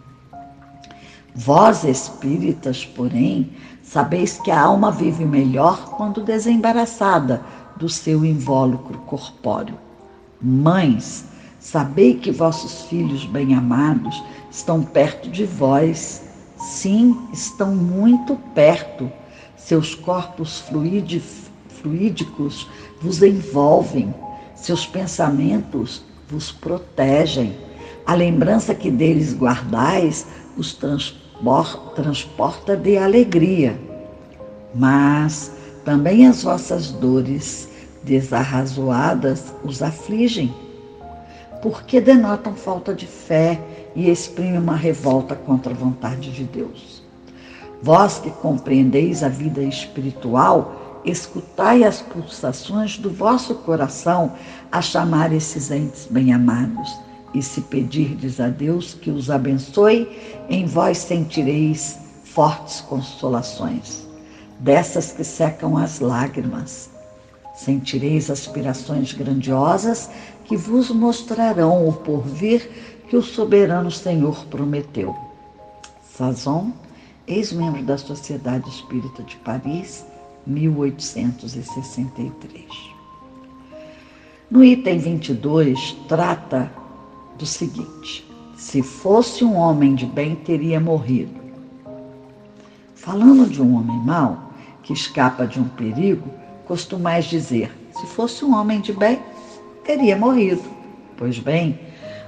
Vós, 1.34 1.84
espíritas, 1.84 2.84
porém, 2.84 3.48
sabeis 3.82 4.38
que 4.38 4.50
a 4.50 4.60
alma 4.60 4.90
vive 4.90 5.24
melhor 5.24 5.88
quando 5.96 6.22
desembaraçada 6.22 7.42
do 7.78 7.88
seu 7.88 8.26
invólucro 8.26 8.98
corpóreo. 9.06 9.78
Mães, 10.38 11.24
sabei 11.58 12.18
que 12.18 12.30
vossos 12.30 12.82
filhos 12.82 13.24
bem-amados 13.24 14.22
estão 14.50 14.82
perto 14.82 15.30
de 15.30 15.46
vós. 15.46 16.24
Sim, 16.58 17.18
estão 17.32 17.74
muito 17.74 18.36
perto. 18.54 19.10
Seus 19.56 19.94
corpos 19.94 20.62
fluídicos 21.80 22.68
vos 23.00 23.22
envolvem, 23.22 24.12
seus 24.60 24.86
pensamentos 24.86 26.02
vos 26.28 26.52
protegem. 26.52 27.56
A 28.06 28.14
lembrança 28.14 28.74
que 28.74 28.90
deles 28.90 29.34
guardais 29.34 30.26
os 30.56 30.74
transporta 31.94 32.76
de 32.76 32.96
alegria. 32.96 33.78
Mas 34.74 35.52
também 35.84 36.26
as 36.26 36.42
vossas 36.42 36.90
dores 36.90 37.68
desarrazoadas 38.02 39.52
os 39.64 39.82
afligem, 39.82 40.54
porque 41.62 42.00
denotam 42.00 42.54
falta 42.54 42.94
de 42.94 43.06
fé 43.06 43.60
e 43.94 44.10
exprimem 44.10 44.58
uma 44.58 44.76
revolta 44.76 45.34
contra 45.34 45.72
a 45.72 45.76
vontade 45.76 46.30
de 46.30 46.44
Deus. 46.44 47.02
Vós 47.82 48.18
que 48.18 48.30
compreendeis 48.30 49.22
a 49.22 49.28
vida 49.28 49.62
espiritual, 49.62 50.87
escutai 51.04 51.84
as 51.84 52.00
pulsações 52.00 52.98
do 52.98 53.10
vosso 53.10 53.54
coração 53.56 54.32
a 54.70 54.80
chamar 54.80 55.32
esses 55.32 55.70
entes 55.70 56.06
bem-amados. 56.10 56.96
E 57.34 57.42
se 57.42 57.60
pedirdes 57.60 58.40
a 58.40 58.48
Deus 58.48 58.94
que 58.94 59.10
os 59.10 59.30
abençoe, 59.30 60.08
em 60.48 60.64
vós 60.66 60.98
sentireis 60.98 61.98
fortes 62.24 62.80
consolações, 62.80 64.06
dessas 64.60 65.12
que 65.12 65.24
secam 65.24 65.76
as 65.76 66.00
lágrimas. 66.00 66.90
Sentireis 67.54 68.30
aspirações 68.30 69.12
grandiosas 69.12 70.08
que 70.44 70.56
vos 70.56 70.90
mostrarão 70.90 71.86
o 71.86 71.92
porvir 71.92 72.70
que 73.08 73.16
o 73.16 73.22
soberano 73.22 73.90
Senhor 73.90 74.44
prometeu. 74.46 75.14
Sazon, 76.16 76.72
ex-membro 77.26 77.82
da 77.82 77.98
Sociedade 77.98 78.68
Espírita 78.68 79.22
de 79.22 79.36
Paris, 79.36 80.04
1863. 80.46 82.64
No 84.50 84.64
item 84.64 84.98
22, 84.98 85.92
trata 86.08 86.72
do 87.38 87.44
seguinte: 87.44 88.26
se 88.56 88.82
fosse 88.82 89.44
um 89.44 89.56
homem 89.56 89.94
de 89.94 90.06
bem, 90.06 90.34
teria 90.34 90.80
morrido. 90.80 91.38
Falando 92.94 93.48
de 93.48 93.62
um 93.62 93.76
homem 93.76 93.98
mau 93.98 94.52
que 94.82 94.92
escapa 94.92 95.46
de 95.46 95.60
um 95.60 95.68
perigo, 95.68 96.28
costumais 96.66 97.26
dizer: 97.26 97.72
se 97.92 98.06
fosse 98.06 98.44
um 98.44 98.54
homem 98.54 98.80
de 98.80 98.92
bem, 98.92 99.20
teria 99.84 100.16
morrido. 100.16 100.64
Pois 101.16 101.38
bem, 101.38 101.78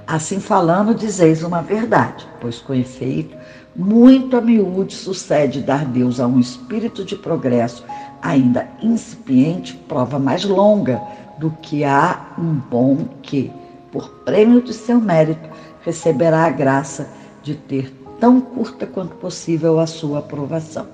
assim 0.05 0.39
falando, 0.39 0.93
dizeis 0.93 1.43
uma 1.43 1.61
verdade, 1.61 2.27
pois 2.39 2.59
com 2.59 2.73
efeito, 2.73 3.35
muito 3.75 4.35
a 4.35 4.41
miúde 4.41 4.93
sucede 4.93 5.61
dar 5.61 5.85
Deus 5.85 6.19
a 6.19 6.27
um 6.27 6.39
espírito 6.39 7.05
de 7.05 7.15
progresso 7.15 7.83
ainda 8.21 8.67
incipiente, 8.81 9.75
prova 9.87 10.19
mais 10.19 10.43
longa 10.43 11.01
do 11.37 11.51
que 11.61 11.83
há 11.83 12.33
um 12.37 12.53
bom 12.53 13.07
que, 13.21 13.51
por 13.91 14.09
prêmio 14.25 14.61
de 14.61 14.73
seu 14.73 14.99
mérito, 14.99 15.49
receberá 15.83 16.45
a 16.45 16.49
graça 16.51 17.09
de 17.41 17.55
ter 17.55 17.91
tão 18.19 18.39
curta 18.39 18.85
quanto 18.85 19.15
possível 19.15 19.79
a 19.79 19.87
sua 19.87 20.19
aprovação. 20.19 20.87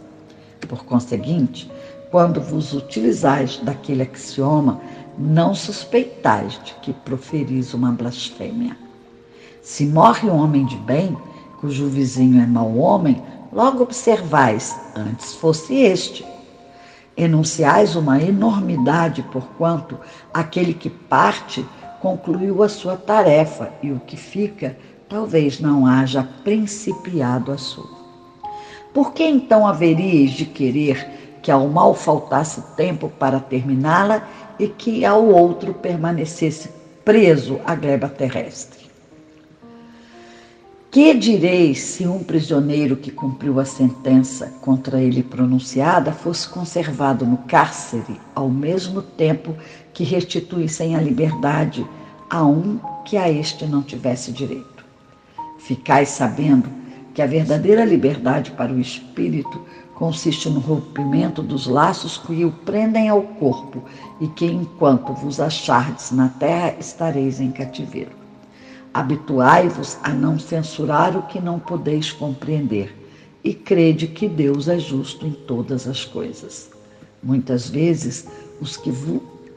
Por 0.68 0.86
conseguinte, 0.86 1.70
quando 2.10 2.40
vos 2.40 2.74
utilizais 2.74 3.58
daquele 3.62 4.04
axioma, 4.04 4.80
não 5.18 5.54
suspeitais 5.54 6.60
de 6.64 6.74
que 6.76 6.94
proferis 6.94 7.74
uma 7.74 7.92
blasfêmia. 7.92 8.78
Se 9.62 9.86
morre 9.86 10.30
um 10.30 10.38
homem 10.38 10.66
de 10.66 10.78
bem, 10.78 11.18
cujo 11.60 11.88
vizinho 11.88 12.42
é 12.42 12.46
mau 12.46 12.78
homem, 12.78 13.22
logo 13.52 13.84
observais, 13.84 14.78
antes 14.96 15.34
fosse 15.36 15.76
este. 15.76 16.26
Enunciais 17.16 17.96
uma 17.96 18.22
enormidade, 18.22 19.24
porquanto 19.32 19.98
aquele 20.34 20.74
que 20.74 20.90
parte 20.90 21.66
concluiu 22.00 22.62
a 22.62 22.70
sua 22.70 22.96
tarefa 22.96 23.72
e 23.82 23.92
o 23.92 24.00
que 24.00 24.16
fica 24.16 24.78
talvez 25.10 25.60
não 25.60 25.86
haja 25.86 26.28
principiado 26.44 27.52
a 27.52 27.58
sua. 27.58 27.98
Por 28.94 29.14
que 29.14 29.24
então 29.24 29.66
haveríeis 29.66 30.32
de 30.32 30.46
querer 30.46 31.40
que 31.42 31.52
ao 31.52 31.68
mal 31.68 31.94
faltasse 31.94 32.62
tempo 32.76 33.10
para 33.10 33.40
terminá-la 33.40 34.28
e 34.60 34.68
que 34.68 35.06
ao 35.06 35.26
outro 35.26 35.74
permanecesse 35.74 36.70
preso 37.06 37.60
à 37.66 37.74
gleba 37.74 38.10
terrestre? 38.10 38.77
Que 40.98 41.14
direis 41.14 41.80
se 41.80 42.08
um 42.08 42.24
prisioneiro 42.24 42.98
que 42.98 43.12
cumpriu 43.12 43.60
a 43.60 43.66
sentença 43.66 44.48
contra 44.62 45.00
ele 45.00 45.22
pronunciada 45.22 46.12
fosse 46.12 46.50
conservado 46.50 47.24
no 47.24 47.38
cárcere 47.38 48.20
ao 48.34 48.50
mesmo 48.50 49.04
tempo 49.04 49.56
que 49.94 50.04
restituíssem 50.04 50.96
a 50.96 51.00
liberdade 51.00 51.86
a 52.28 52.44
um 52.44 52.80
que 53.06 53.16
a 53.16 53.30
este 53.30 53.68
não 53.68 53.84
tivesse 53.84 54.32
direito? 54.32 54.84
Ficais 55.60 56.10
sabendo 56.10 56.68
que 57.14 57.22
a 57.22 57.28
verdadeira 57.28 57.86
liberdade 57.86 58.50
para 58.50 58.74
o 58.74 58.80
espírito 58.80 59.62
consiste 59.94 60.50
no 60.50 60.60
rompimento 60.60 61.44
dos 61.44 61.68
laços 61.68 62.18
que 62.18 62.44
o 62.44 62.52
prendem 62.52 63.08
ao 63.08 63.22
corpo 63.22 63.84
e 64.20 64.28
que, 64.30 64.48
enquanto 64.48 65.14
vos 65.14 65.40
achardes 65.40 66.10
na 66.10 66.30
terra, 66.30 66.76
estareis 66.80 67.40
em 67.40 67.52
cativeiro. 67.52 68.27
Habituai-vos 68.98 69.96
a 70.02 70.10
não 70.10 70.40
censurar 70.40 71.16
o 71.16 71.22
que 71.22 71.40
não 71.40 71.60
podeis 71.60 72.12
compreender 72.12 72.92
e 73.44 73.54
crede 73.54 74.08
que 74.08 74.28
Deus 74.28 74.68
é 74.68 74.80
justo 74.80 75.28
em 75.28 75.34
todas 75.34 75.88
as 75.88 76.04
coisas. 76.04 76.72
Muitas 77.22 77.70
vezes, 77.70 78.28
os 78.60 78.76
que, 78.76 78.92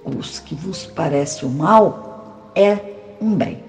os 0.04 0.40
que 0.40 0.54
vos 0.54 0.84
parece 0.84 1.46
o 1.46 1.48
mal 1.48 2.52
é 2.54 2.78
um 3.18 3.34
bem. 3.34 3.64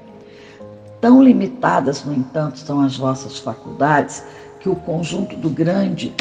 Tão 0.99 1.23
limitadas, 1.23 2.03
no 2.03 2.13
entanto, 2.13 2.59
são 2.59 2.81
as 2.81 2.97
vossas 2.97 3.39
faculdades 3.39 4.25
que 4.59 4.67
o 4.67 4.75
conjunto 4.75 5.37
do 5.37 5.49
grande 5.49 6.13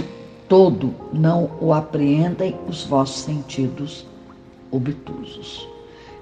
todo 0.49 0.95
não 1.13 1.51
o 1.61 1.73
apreendem 1.73 2.57
os 2.69 2.85
vossos 2.85 3.23
sentidos 3.23 4.07
obtusos. 4.71 5.69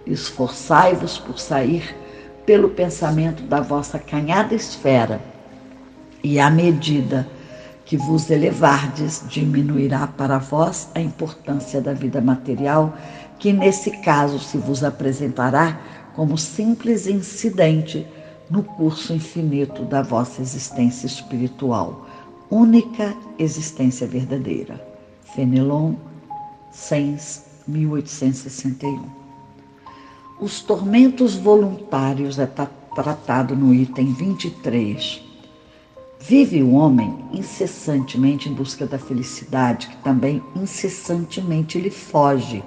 Esforçai-vos 0.07 1.19
por 1.19 1.39
sair 1.39 1.95
pelo 2.49 2.71
pensamento 2.71 3.43
da 3.43 3.61
vossa 3.61 3.99
canhada 3.99 4.55
esfera, 4.55 5.21
e 6.25 6.41
à 6.41 6.49
medida 6.49 7.29
que 7.85 7.95
vos 7.95 8.31
elevardes, 8.31 9.23
diminuirá 9.29 10.07
para 10.07 10.39
vós 10.39 10.89
a 10.95 11.01
importância 11.01 11.79
da 11.79 11.93
vida 11.93 12.23
material, 12.23 12.97
que 13.39 13.53
nesse 13.53 13.91
caso 13.99 14.39
se 14.39 14.57
vos 14.57 14.83
apresentará 14.83 15.79
como 16.17 16.39
simples 16.39 17.07
incidente 17.07 18.07
no 18.49 18.63
curso 18.63 19.13
infinito 19.13 19.83
da 19.85 20.01
vossa 20.01 20.41
existência 20.41 21.07
espiritual, 21.07 22.07
única 22.51 23.15
existência 23.39 24.07
verdadeira. 24.07 24.83
Fenelon, 25.35 25.97
Sens, 26.73 27.45
1861. 27.67 29.28
Os 30.41 30.61
tormentos 30.61 31.35
voluntários 31.35 32.39
é 32.39 32.47
tratado 32.95 33.57
no 33.57 33.75
item 33.75 34.13
23. 34.13 35.21
Vive 36.21 36.63
o 36.63 36.75
homem 36.75 37.13
incessantemente 37.33 38.49
em 38.49 38.53
busca 38.53 38.87
da 38.87 39.01
felicidade, 39.01 39.89
que 39.89 39.97
também 39.97 40.41
incessantemente 40.55 41.81
lhe 41.81 41.91
foge, 41.91 42.63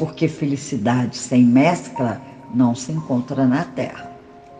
porque 0.00 0.26
felicidade 0.26 1.16
sem 1.16 1.44
mescla 1.44 2.20
não 2.52 2.74
se 2.74 2.90
encontra 2.90 3.46
na 3.46 3.62
terra. 3.66 4.10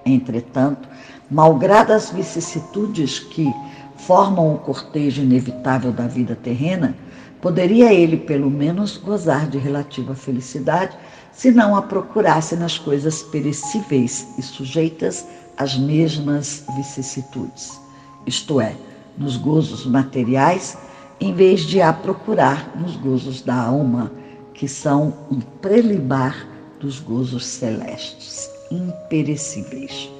Entretanto, 0.06 0.88
malgrado 1.28 1.92
as 1.92 2.10
vicissitudes 2.10 3.18
que 3.18 3.52
formam 3.96 4.54
o 4.54 4.58
cortejo 4.58 5.22
inevitável 5.22 5.90
da 5.90 6.06
vida 6.06 6.36
terrena, 6.36 6.96
poderia 7.40 7.92
ele 7.92 8.18
pelo 8.18 8.48
menos 8.48 8.96
gozar 8.96 9.48
de 9.48 9.58
relativa 9.58 10.14
felicidade 10.14 10.96
se 11.32 11.50
não 11.50 11.74
a 11.74 11.82
procurasse 11.82 12.54
nas 12.54 12.78
coisas 12.78 13.22
perecíveis 13.22 14.26
e 14.38 14.42
sujeitas 14.42 15.26
às 15.56 15.76
mesmas 15.76 16.64
vicissitudes, 16.76 17.80
isto 18.26 18.60
é, 18.60 18.76
nos 19.16 19.36
gozos 19.36 19.86
materiais, 19.86 20.76
em 21.20 21.34
vez 21.34 21.60
de 21.62 21.80
a 21.80 21.92
procurar 21.92 22.76
nos 22.76 22.96
gozos 22.96 23.42
da 23.42 23.54
alma, 23.54 24.12
que 24.52 24.68
são 24.68 25.14
um 25.30 25.40
prelibar 25.40 26.46
dos 26.78 27.00
gozos 27.00 27.46
celestes, 27.46 28.50
imperecíveis. 28.70 30.10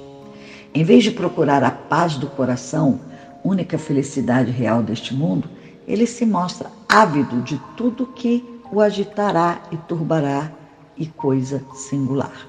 Em 0.73 0.83
vez 0.83 1.03
de 1.03 1.11
procurar 1.11 1.63
a 1.63 1.71
paz 1.71 2.15
do 2.15 2.27
coração, 2.27 2.99
única 3.43 3.77
felicidade 3.77 4.49
real 4.51 4.81
deste 4.81 5.13
mundo, 5.13 5.47
ele 5.87 6.07
se 6.07 6.25
mostra 6.25 6.71
ávido 6.87 7.41
de 7.41 7.61
tudo 7.77 8.07
que 8.07 8.43
o 8.71 8.79
agitará 8.81 9.61
e 9.71 9.77
turbará 9.77 10.51
e 10.97 11.05
coisa 11.05 11.63
singular. 11.73 12.47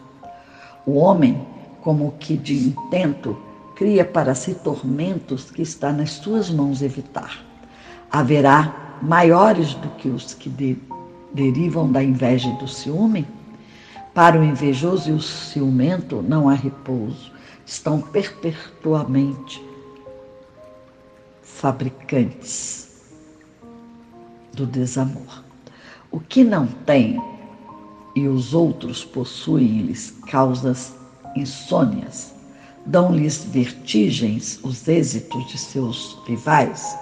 O 0.86 0.94
homem, 0.94 1.46
como 1.82 2.12
que 2.18 2.36
de 2.36 2.54
intento, 2.68 3.36
cria 3.74 4.04
para 4.04 4.34
si 4.34 4.54
tormentos 4.54 5.50
que 5.50 5.62
está 5.62 5.92
nas 5.92 6.12
suas 6.12 6.50
mãos 6.50 6.82
evitar. 6.82 7.44
Haverá 8.10 8.98
maiores 9.02 9.74
do 9.74 9.88
que 9.90 10.08
os 10.08 10.34
que 10.34 10.48
de, 10.48 10.78
derivam 11.32 11.90
da 11.90 12.02
inveja 12.02 12.48
e 12.48 12.58
do 12.58 12.68
ciúme? 12.68 13.26
Para 14.12 14.38
o 14.38 14.44
invejoso 14.44 15.10
e 15.10 15.12
o 15.12 15.20
ciumento 15.20 16.22
não 16.22 16.48
há 16.48 16.54
repouso, 16.54 17.32
estão 17.66 18.00
perpetuamente 18.00 19.60
fabricantes 21.42 22.90
do 24.52 24.66
desamor. 24.66 25.42
O 26.10 26.20
que 26.20 26.44
não 26.44 26.66
tem 26.66 27.20
e 28.14 28.28
os 28.28 28.54
outros 28.54 29.04
possuem-lhes 29.04 30.10
causas 30.26 30.92
insônias, 31.36 32.32
dão-lhes 32.86 33.44
vertigens 33.44 34.58
os 34.62 34.86
êxitos 34.86 35.46
de 35.48 35.58
seus 35.58 36.18
rivais. 36.26 36.96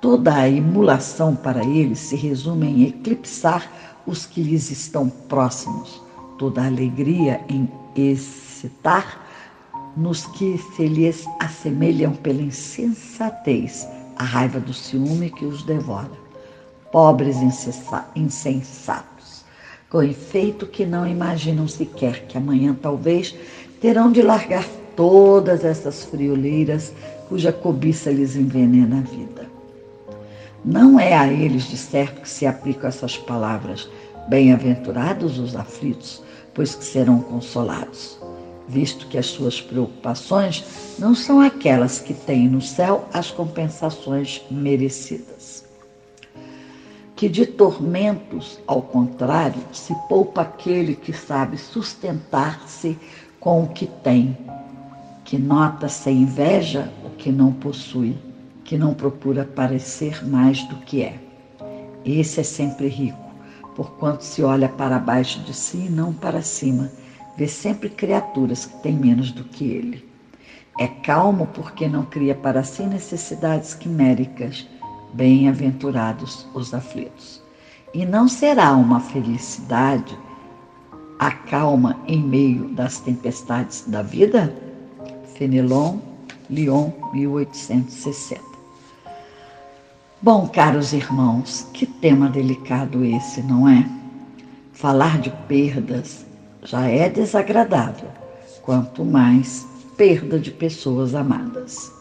Toda 0.00 0.34
a 0.34 0.48
emulação 0.48 1.34
para 1.34 1.64
eles 1.64 1.98
se 1.98 2.16
resume 2.16 2.66
em 2.66 2.82
eclipsar 2.88 3.70
os 4.06 4.26
que 4.26 4.42
lhes 4.42 4.70
estão 4.70 5.08
próximos, 5.08 6.02
toda 6.38 6.62
a 6.62 6.66
alegria 6.66 7.40
em 7.48 7.68
excitar 7.94 9.26
nos 9.96 10.26
que 10.26 10.58
se 10.76 10.86
lhes 10.86 11.26
assemelham 11.40 12.12
pela 12.12 12.42
insensatez, 12.42 13.88
a 14.16 14.24
raiva 14.24 14.60
do 14.60 14.72
ciúme 14.72 15.30
que 15.30 15.46
os 15.46 15.62
devora. 15.62 16.10
Pobres 16.92 17.36
insensatos, 18.14 19.15
com 19.90 20.02
efeito 20.02 20.66
que 20.66 20.84
não 20.84 21.06
imaginam 21.06 21.68
sequer 21.68 22.26
que 22.26 22.36
amanhã 22.36 22.76
talvez 22.80 23.34
terão 23.80 24.10
de 24.10 24.22
largar 24.22 24.66
todas 24.94 25.64
essas 25.64 26.04
frioleiras 26.04 26.92
cuja 27.28 27.52
cobiça 27.52 28.10
lhes 28.10 28.36
envenena 28.36 28.98
a 28.98 29.00
vida. 29.00 29.46
Não 30.64 30.98
é 30.98 31.14
a 31.14 31.32
eles 31.32 31.64
de 31.64 31.76
certo 31.76 32.22
que 32.22 32.28
se 32.28 32.46
aplicam 32.46 32.88
essas 32.88 33.16
palavras, 33.16 33.88
bem-aventurados 34.28 35.38
os 35.38 35.54
aflitos, 35.54 36.22
pois 36.52 36.74
que 36.74 36.84
serão 36.84 37.20
consolados 37.20 38.18
visto 38.68 39.06
que 39.06 39.18
as 39.18 39.26
suas 39.26 39.60
preocupações 39.60 40.64
não 40.98 41.14
são 41.14 41.40
aquelas 41.40 41.98
que 41.98 42.14
têm 42.14 42.48
no 42.48 42.60
céu 42.60 43.08
as 43.12 43.30
compensações 43.30 44.42
merecidas. 44.50 45.55
Que 47.16 47.28
de 47.28 47.46
tormentos, 47.46 48.60
ao 48.66 48.82
contrário, 48.82 49.60
se 49.72 49.94
poupa 50.08 50.42
aquele 50.42 50.94
que 50.94 51.12
sabe 51.12 51.58
sustentar-se 51.58 52.96
com 53.40 53.64
o 53.64 53.68
que 53.68 53.86
tem, 53.86 54.36
que 55.24 55.38
nota 55.38 55.88
sem 55.88 56.22
inveja 56.22 56.92
o 57.04 57.10
que 57.10 57.32
não 57.32 57.52
possui, 57.52 58.16
que 58.64 58.76
não 58.76 58.94
procura 58.94 59.44
parecer 59.44 60.24
mais 60.24 60.62
do 60.68 60.76
que 60.76 61.02
é. 61.02 61.18
Esse 62.04 62.40
é 62.40 62.44
sempre 62.44 62.86
rico, 62.86 63.18
porquanto 63.74 64.22
se 64.22 64.42
olha 64.42 64.68
para 64.68 64.98
baixo 64.98 65.40
de 65.40 65.54
si 65.54 65.86
e 65.86 65.90
não 65.90 66.12
para 66.12 66.42
cima 66.42 66.90
vê 67.36 67.46
sempre 67.46 67.88
criaturas 67.88 68.66
que 68.66 68.76
têm 68.82 68.94
menos 68.94 69.30
do 69.30 69.44
que 69.44 69.64
ele. 69.64 70.08
É 70.78 70.86
calmo 70.86 71.46
porque 71.54 71.88
não 71.88 72.04
cria 72.04 72.34
para 72.34 72.62
si 72.62 72.82
necessidades 72.82 73.74
quiméricas. 73.74 74.66
Bem-aventurados 75.14 76.46
os 76.54 76.74
aflitos. 76.74 77.42
E 77.94 78.04
não 78.04 78.28
será 78.28 78.72
uma 78.72 79.00
felicidade 79.00 80.16
a 81.18 81.30
calma 81.30 81.98
em 82.06 82.22
meio 82.22 82.68
das 82.68 83.00
tempestades 83.00 83.84
da 83.86 84.02
vida? 84.02 84.54
Fenelon, 85.34 85.98
Lyon, 86.50 86.92
1860. 87.12 88.40
Bom, 90.20 90.48
caros 90.48 90.92
irmãos, 90.92 91.66
que 91.72 91.86
tema 91.86 92.28
delicado 92.28 93.04
esse, 93.04 93.42
não 93.42 93.68
é? 93.68 93.88
Falar 94.72 95.18
de 95.18 95.30
perdas, 95.48 96.26
já 96.62 96.86
é 96.86 97.08
desagradável, 97.08 98.08
quanto 98.62 99.04
mais 99.04 99.66
perda 99.96 100.38
de 100.38 100.50
pessoas 100.50 101.14
amadas. 101.14 101.95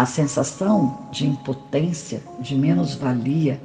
A 0.00 0.06
sensação 0.06 0.98
de 1.12 1.26
impotência, 1.26 2.22
de 2.40 2.54
menos-valia, 2.54 3.60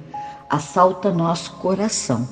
assalta 0.49 1.09
nosso 1.09 1.53
coração. 1.53 2.27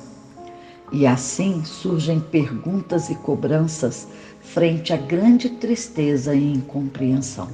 E 0.92 1.06
assim 1.06 1.64
surgem 1.64 2.20
perguntas 2.20 3.08
e 3.08 3.14
cobranças 3.14 4.06
frente 4.42 4.92
à 4.92 4.98
grande 4.98 5.48
tristeza 5.48 6.34
e 6.34 6.52
incompreensão. 6.52 7.48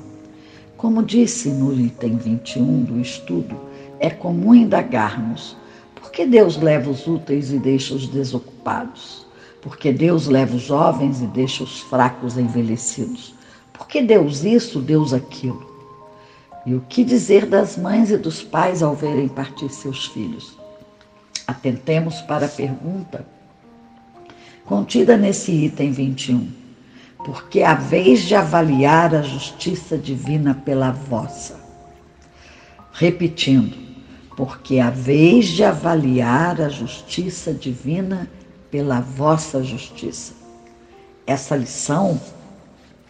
Como 0.76 1.04
disse 1.04 1.50
no 1.50 1.72
item 1.72 2.16
21 2.16 2.82
do 2.82 3.00
estudo, 3.00 3.56
é 4.00 4.10
comum 4.10 4.52
indagarmos: 4.52 5.56
por 5.94 6.10
que 6.10 6.26
Deus 6.26 6.56
leva 6.56 6.90
os 6.90 7.06
úteis 7.06 7.52
e 7.52 7.60
deixa 7.60 7.94
os 7.94 8.08
desocupados? 8.08 9.24
Porque 9.62 9.92
Deus 9.92 10.26
leva 10.26 10.56
os 10.56 10.62
jovens 10.62 11.22
e 11.22 11.26
deixa 11.28 11.62
os 11.62 11.78
fracos 11.78 12.36
envelhecidos. 12.36 13.36
Porque 13.72 14.02
Deus 14.02 14.42
isso, 14.42 14.80
Deus 14.80 15.12
aquilo. 15.12 15.69
E 16.66 16.74
o 16.74 16.80
que 16.82 17.04
dizer 17.04 17.46
das 17.46 17.76
mães 17.76 18.10
e 18.10 18.16
dos 18.16 18.42
pais 18.42 18.82
ao 18.82 18.94
verem 18.94 19.28
partir 19.28 19.70
seus 19.70 20.06
filhos? 20.06 20.58
Atentemos 21.46 22.20
para 22.22 22.46
a 22.46 22.48
pergunta 22.48 23.26
contida 24.66 25.16
nesse 25.16 25.50
item 25.50 25.90
21. 25.90 26.48
Porque 27.24 27.62
a 27.62 27.74
vez 27.74 28.20
de 28.20 28.34
avaliar 28.34 29.14
a 29.14 29.22
justiça 29.22 29.98
divina 29.98 30.54
pela 30.54 30.90
vossa. 30.90 31.60
Repetindo, 32.92 33.76
porque 34.36 34.78
a 34.78 34.90
vez 34.90 35.48
de 35.48 35.64
avaliar 35.64 36.60
a 36.60 36.68
justiça 36.68 37.52
divina 37.52 38.30
pela 38.70 39.00
vossa 39.00 39.62
justiça. 39.62 40.34
Essa 41.26 41.56
lição, 41.56 42.20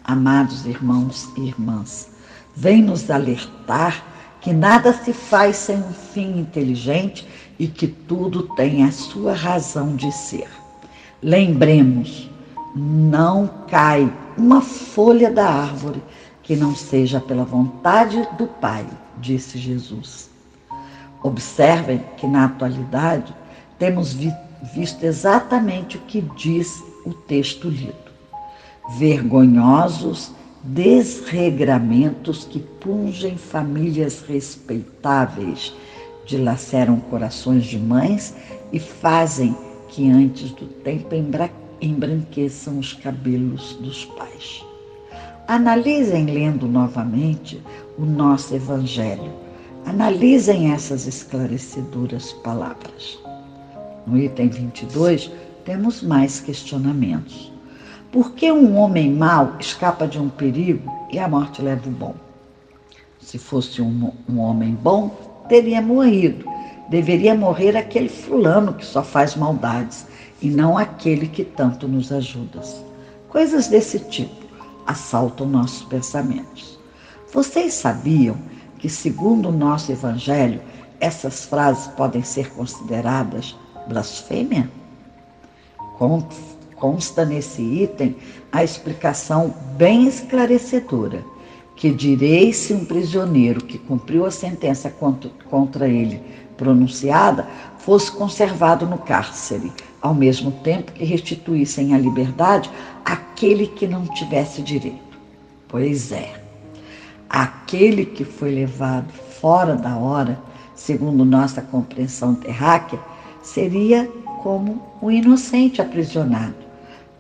amados 0.02 0.66
irmãos 0.66 1.28
e 1.36 1.42
irmãs, 1.42 2.09
vem 2.54 2.82
nos 2.82 3.10
alertar 3.10 4.04
que 4.40 4.52
nada 4.52 4.92
se 4.92 5.12
faz 5.12 5.56
sem 5.56 5.76
um 5.76 5.92
fim 5.92 6.38
inteligente 6.38 7.26
e 7.58 7.66
que 7.66 7.86
tudo 7.86 8.42
tem 8.54 8.84
a 8.84 8.92
sua 8.92 9.34
razão 9.34 9.94
de 9.94 10.10
ser. 10.12 10.48
Lembremos, 11.22 12.30
não 12.74 13.48
cai 13.68 14.10
uma 14.36 14.60
folha 14.62 15.30
da 15.30 15.46
árvore 15.46 16.02
que 16.42 16.56
não 16.56 16.74
seja 16.74 17.20
pela 17.20 17.44
vontade 17.44 18.26
do 18.38 18.46
Pai, 18.46 18.86
disse 19.18 19.58
Jesus. 19.58 20.30
Observem 21.22 22.02
que 22.16 22.26
na 22.26 22.46
atualidade 22.46 23.34
temos 23.78 24.16
visto 24.74 25.04
exatamente 25.04 25.98
o 25.98 26.00
que 26.00 26.22
diz 26.36 26.82
o 27.04 27.12
texto 27.12 27.68
lido. 27.68 28.10
Vergonhosos 28.96 30.32
desregramentos 30.62 32.44
que 32.44 32.58
pungem 32.58 33.36
famílias 33.36 34.22
respeitáveis, 34.22 35.74
dilaceram 36.26 37.00
corações 37.00 37.64
de 37.64 37.78
mães 37.78 38.34
e 38.72 38.78
fazem 38.78 39.56
que 39.88 40.08
antes 40.08 40.50
do 40.52 40.66
tempo 40.66 41.14
embranqueçam 41.80 42.78
os 42.78 42.92
cabelos 42.92 43.74
dos 43.80 44.04
pais. 44.04 44.64
Analisem 45.48 46.26
lendo 46.26 46.68
novamente 46.68 47.60
o 47.98 48.04
nosso 48.04 48.54
Evangelho. 48.54 49.32
Analisem 49.86 50.72
essas 50.72 51.06
esclarecedoras 51.06 52.32
palavras. 52.44 53.18
No 54.06 54.16
item 54.18 54.48
22, 54.48 55.30
temos 55.64 56.02
mais 56.02 56.38
questionamentos. 56.38 57.50
Por 58.12 58.32
que 58.32 58.50
um 58.50 58.76
homem 58.76 59.12
mau 59.12 59.54
escapa 59.60 60.08
de 60.08 60.18
um 60.18 60.28
perigo 60.28 60.90
e 61.12 61.18
a 61.18 61.28
morte 61.28 61.62
leva 61.62 61.88
o 61.88 61.92
bom? 61.92 62.14
Se 63.20 63.38
fosse 63.38 63.80
um, 63.80 64.12
um 64.28 64.40
homem 64.40 64.74
bom, 64.74 65.10
teria 65.48 65.80
morrido. 65.80 66.44
Deveria 66.88 67.36
morrer 67.36 67.76
aquele 67.76 68.08
fulano 68.08 68.74
que 68.74 68.84
só 68.84 69.04
faz 69.04 69.36
maldades 69.36 70.06
e 70.42 70.50
não 70.50 70.76
aquele 70.76 71.28
que 71.28 71.44
tanto 71.44 71.86
nos 71.86 72.10
ajuda. 72.10 72.60
Coisas 73.28 73.68
desse 73.68 74.00
tipo 74.00 74.44
assaltam 74.88 75.46
nossos 75.46 75.84
pensamentos. 75.84 76.80
Vocês 77.32 77.74
sabiam 77.74 78.36
que, 78.80 78.88
segundo 78.88 79.50
o 79.50 79.52
nosso 79.52 79.92
Evangelho, 79.92 80.60
essas 80.98 81.44
frases 81.44 81.86
podem 81.88 82.24
ser 82.24 82.50
consideradas 82.50 83.56
blasfêmia? 83.86 84.68
Consta 86.80 87.26
nesse 87.26 87.60
item 87.60 88.16
a 88.50 88.64
explicação 88.64 89.54
bem 89.76 90.08
esclarecedora 90.08 91.22
Que 91.76 91.90
direi 91.90 92.52
se 92.52 92.72
um 92.72 92.84
prisioneiro 92.84 93.62
que 93.62 93.78
cumpriu 93.78 94.24
a 94.24 94.30
sentença 94.30 94.90
contra, 95.50 95.86
ele 95.86 96.20
pronunciada 96.56 97.46
fosse 97.78 98.10
conservado 98.10 98.86
no 98.86 98.98
cárcere, 98.98 99.72
ao 100.00 100.14
mesmo 100.14 100.50
tempo 100.50 100.92
que 100.92 101.04
restituíssem 101.04 101.94
a 101.94 101.98
liberdade 101.98 102.70
aquele 103.04 103.66
que 103.66 103.86
não 103.86 104.06
tivesse 104.06 104.60
direito. 104.62 105.18
Pois 105.68 106.12
é, 106.12 106.32
aquele 107.28 108.04
que 108.04 108.24
foi 108.24 108.54
levado 108.54 109.10
fora 109.40 109.74
da 109.76 109.96
hora, 109.96 110.38
segundo 110.74 111.24
nossa 111.24 111.62
compreensão 111.62 112.34
terráquea, 112.34 112.98
seria 113.42 114.06
como 114.42 114.82
o 115.00 115.10
inocente 115.10 115.80
aprisionado, 115.80 116.69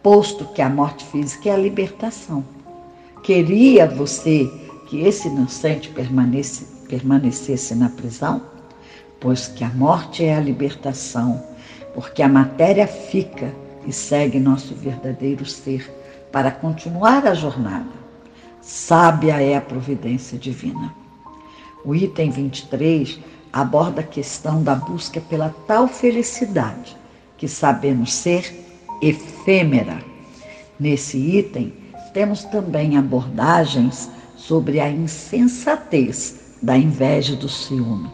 posto 0.02 0.44
que 0.46 0.62
a 0.62 0.68
morte 0.68 1.04
física 1.06 1.50
é 1.50 1.52
a 1.52 1.58
libertação. 1.58 2.44
Queria 3.22 3.86
você 3.86 4.50
que 4.88 5.02
esse 5.02 5.28
inocente 5.28 5.90
permanecesse, 5.90 6.86
permanecesse 6.88 7.74
na 7.74 7.88
prisão? 7.88 8.42
Pois 9.20 9.46
que 9.48 9.62
a 9.62 9.68
morte 9.68 10.24
é 10.24 10.34
a 10.34 10.40
libertação, 10.40 11.42
porque 11.94 12.22
a 12.22 12.28
matéria 12.28 12.86
fica 12.86 13.54
e 13.86 13.92
segue 13.92 14.40
nosso 14.40 14.74
verdadeiro 14.74 15.44
ser 15.44 15.90
para 16.32 16.50
continuar 16.50 17.26
a 17.26 17.34
jornada. 17.34 18.00
Sábia 18.62 19.42
é 19.42 19.56
a 19.56 19.60
providência 19.60 20.38
divina. 20.38 20.94
O 21.84 21.94
item 21.94 22.30
23 22.30 23.18
aborda 23.52 24.00
a 24.00 24.04
questão 24.04 24.62
da 24.62 24.74
busca 24.74 25.20
pela 25.20 25.54
tal 25.66 25.88
felicidade 25.88 26.96
que 27.36 27.48
sabemos 27.48 28.12
ser 28.12 28.69
efêmera. 29.00 30.02
Nesse 30.78 31.18
item, 31.18 31.72
temos 32.12 32.44
também 32.44 32.96
abordagens 32.96 34.10
sobre 34.36 34.80
a 34.80 34.90
insensatez 34.90 36.56
da 36.62 36.76
inveja 36.76 37.34
e 37.34 37.36
do 37.36 37.48
ciúme, 37.48 38.10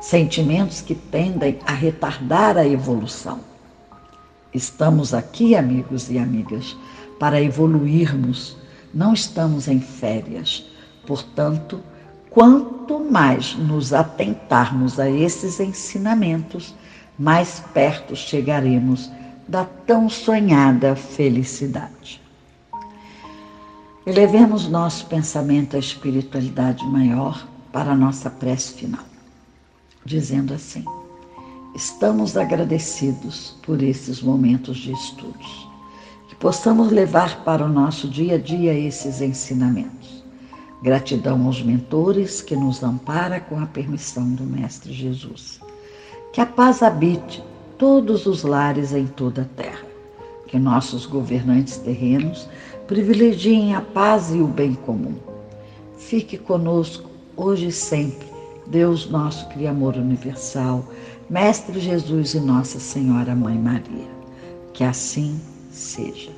sentimentos 0.00 0.80
que 0.80 0.94
tendem 0.94 1.58
a 1.66 1.72
retardar 1.72 2.56
a 2.56 2.66
evolução. 2.66 3.40
Estamos 4.52 5.14
aqui, 5.14 5.54
amigos 5.54 6.10
e 6.10 6.18
amigas, 6.18 6.76
para 7.18 7.40
evoluirmos, 7.40 8.56
não 8.92 9.12
estamos 9.12 9.68
em 9.68 9.80
férias. 9.80 10.66
Portanto, 11.06 11.80
quanto 12.30 12.98
mais 12.98 13.54
nos 13.56 13.92
atentarmos 13.92 14.98
a 14.98 15.08
esses 15.08 15.60
ensinamentos, 15.60 16.74
mais 17.18 17.62
perto 17.72 18.16
chegaremos 18.16 19.10
da 19.50 19.64
tão 19.64 20.08
sonhada 20.08 20.94
felicidade. 20.94 22.22
Elevemos 24.06 24.68
nosso 24.68 25.06
pensamento 25.06 25.74
à 25.74 25.80
espiritualidade 25.80 26.86
maior 26.86 27.48
para 27.72 27.90
a 27.90 27.96
nossa 27.96 28.30
prece 28.30 28.74
final, 28.74 29.04
dizendo 30.04 30.54
assim: 30.54 30.84
Estamos 31.74 32.36
agradecidos 32.36 33.56
por 33.62 33.82
esses 33.82 34.22
momentos 34.22 34.78
de 34.78 34.92
estudos, 34.92 35.68
que 36.28 36.36
possamos 36.36 36.92
levar 36.92 37.42
para 37.42 37.64
o 37.64 37.68
nosso 37.68 38.08
dia 38.08 38.36
a 38.36 38.38
dia 38.38 38.72
esses 38.72 39.20
ensinamentos. 39.20 40.24
Gratidão 40.80 41.44
aos 41.44 41.60
mentores 41.60 42.40
que 42.40 42.54
nos 42.54 42.84
ampara 42.84 43.40
com 43.40 43.58
a 43.58 43.66
permissão 43.66 44.30
do 44.30 44.44
Mestre 44.44 44.92
Jesus 44.92 45.60
que 46.32 46.40
a 46.40 46.46
paz 46.46 46.82
habite 46.82 47.42
todos 47.80 48.26
os 48.26 48.42
lares 48.42 48.92
em 48.92 49.06
toda 49.06 49.42
a 49.42 49.62
terra. 49.62 49.86
Que 50.46 50.58
nossos 50.58 51.06
governantes 51.06 51.78
terrenos 51.78 52.46
privilegiem 52.86 53.74
a 53.74 53.80
paz 53.80 54.34
e 54.34 54.38
o 54.38 54.46
bem 54.46 54.74
comum. 54.74 55.14
Fique 55.96 56.36
conosco 56.36 57.08
hoje 57.34 57.68
e 57.68 57.72
sempre, 57.72 58.28
Deus 58.66 59.08
nosso 59.08 59.48
Criador 59.48 59.96
universal, 59.96 60.84
Mestre 61.30 61.80
Jesus 61.80 62.34
e 62.34 62.40
Nossa 62.40 62.78
Senhora 62.78 63.34
Mãe 63.34 63.56
Maria. 63.56 64.10
Que 64.74 64.84
assim 64.84 65.40
seja. 65.70 66.30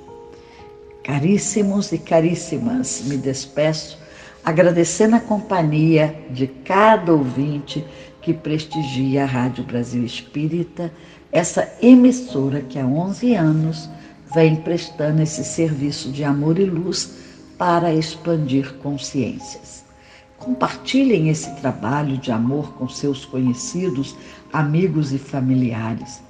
Caríssimos 1.03 1.91
e 1.91 1.99
caríssimas, 1.99 3.03
me 3.07 3.17
despeço 3.17 3.99
agradecendo 4.45 5.17
a 5.17 5.21
companhia 5.21 6.15
de 6.31 6.47
cada 6.47 7.13
ouvinte 7.13 7.85
que 8.21 8.33
prestigia 8.33 9.25
a 9.25 9.27
Rádio 9.27 9.65
Brasil 9.65 10.05
Espírita, 10.05 10.93
essa 11.33 11.69
emissora 11.81 12.61
que 12.61 12.79
há 12.79 12.87
11 12.87 13.35
anos 13.35 13.91
vem 14.35 14.57
prestando 14.57 15.23
esse 15.23 15.43
serviço 15.43 16.13
de 16.13 16.23
amor 16.23 16.59
e 16.59 16.65
luz 16.65 17.19
para 17.59 17.95
expandir 17.95 18.75
consciências. 18.75 19.83
Compartilhem 20.39 21.29
esse 21.29 21.51
trabalho 21.57 22.19
de 22.19 22.31
amor 22.31 22.75
com 22.75 22.89
seus 22.89 23.25
conhecidos, 23.25 24.15
amigos 24.53 25.13
e 25.13 25.19
familiares. 25.19 26.23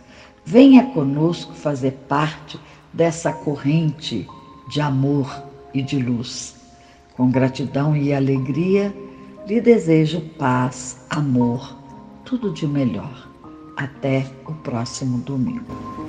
Venha 0.44 0.86
conosco 0.86 1.52
fazer 1.52 1.92
parte 2.08 2.58
dessa 2.92 3.32
corrente 3.32 4.26
de 4.70 4.80
amor 4.80 5.44
e 5.74 5.82
de 5.82 5.98
luz. 5.98 6.54
Com 7.16 7.30
gratidão 7.30 7.96
e 7.96 8.12
alegria, 8.12 8.94
lhe 9.46 9.60
desejo 9.60 10.20
paz, 10.38 11.04
amor 11.10 11.82
tudo 12.32 12.50
de 12.50 12.66
melhor. 12.66 13.31
Até 13.76 14.30
o 14.46 14.52
próximo 14.54 15.18
domingo. 15.18 16.02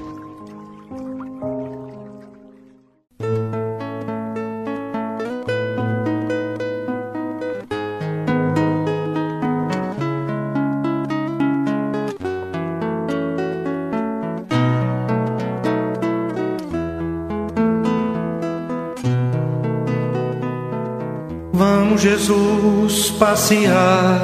Vamos, 21.56 22.02
Jesus, 22.02 23.12
passear 23.12 24.20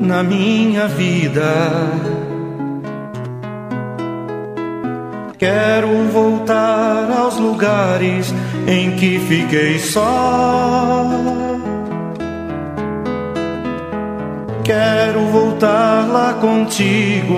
na 0.00 0.22
minha 0.22 0.86
vida. 0.86 2.35
Quero 5.38 5.88
voltar 6.12 7.10
aos 7.14 7.36
lugares 7.36 8.32
em 8.66 8.92
que 8.92 9.18
fiquei 9.18 9.78
só. 9.78 11.10
Quero 14.64 15.20
voltar 15.26 16.08
lá 16.08 16.34
contigo, 16.40 17.36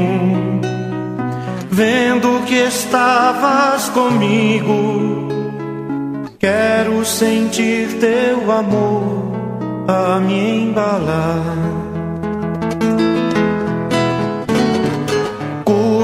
vendo 1.71 2.45
que 2.47 2.55
estavas 2.55 3.89
comigo. 3.89 5.29
Quero 6.39 7.05
sentir 7.05 7.99
teu 7.99 8.51
amor 8.53 9.33
a 9.89 10.21
me 10.21 10.69
embalar. 10.69 11.88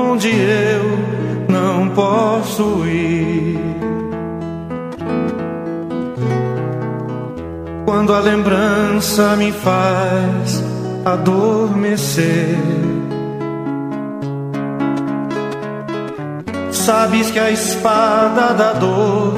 onde 0.00 0.28
eu 0.28 0.98
não 1.48 1.88
posso 1.90 2.86
ir. 2.86 3.58
Quando 7.84 8.14
a 8.14 8.20
lembrança 8.20 9.36
me 9.36 9.52
faz 9.52 10.62
adormecer, 11.04 12.56
sabes 16.70 17.30
que 17.30 17.38
a 17.38 17.50
espada 17.50 18.54
da 18.54 18.72
dor 18.72 19.34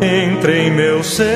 entra 0.00 0.56
em 0.56 0.70
meu 0.70 1.02
ser. 1.02 1.28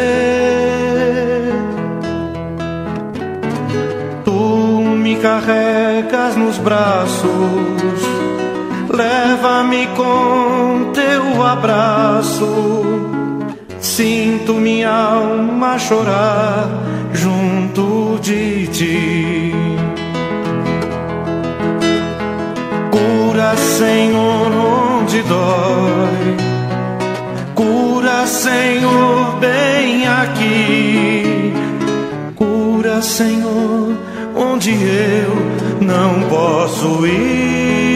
Tu 4.24 4.30
me 4.30 5.16
carregas 5.16 6.36
nos 6.36 6.58
braços 6.58 8.25
Leva-me 8.96 9.88
com 9.88 10.90
teu 10.94 11.44
abraço, 11.44 12.82
sinto 13.78 14.54
minha 14.54 14.90
alma 14.90 15.78
chorar 15.78 16.66
junto 17.12 18.18
de 18.22 18.66
ti. 18.68 19.52
Cura, 22.90 23.54
Senhor, 23.54 24.50
onde 24.50 25.20
dói. 25.24 26.36
Cura, 27.54 28.26
Senhor, 28.26 29.36
bem 29.38 30.06
aqui. 30.06 31.52
Cura, 32.34 33.02
Senhor, 33.02 33.94
onde 34.34 34.70
eu 34.70 35.86
não 35.86 36.26
posso 36.30 37.06
ir. 37.06 37.95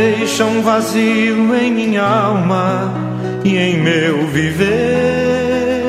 Deixa 0.00 0.46
um 0.46 0.62
vazio 0.62 1.54
em 1.54 1.70
minha 1.70 2.02
alma 2.02 2.90
e 3.44 3.58
em 3.58 3.76
meu 3.82 4.26
viver. 4.28 5.84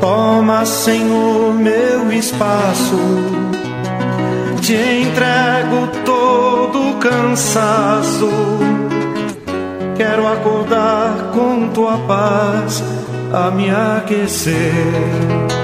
Toma, 0.00 0.64
Senhor, 0.64 1.52
meu 1.52 2.10
espaço. 2.10 2.96
Te 4.62 4.72
entrego 4.74 5.88
todo 6.06 6.92
o 6.92 6.94
cansaço. 6.94 8.30
Quero 9.98 10.26
acordar 10.26 11.32
com 11.34 11.68
tua 11.68 11.98
paz 11.98 12.82
a 13.30 13.50
me 13.50 13.68
aquecer. 13.68 15.63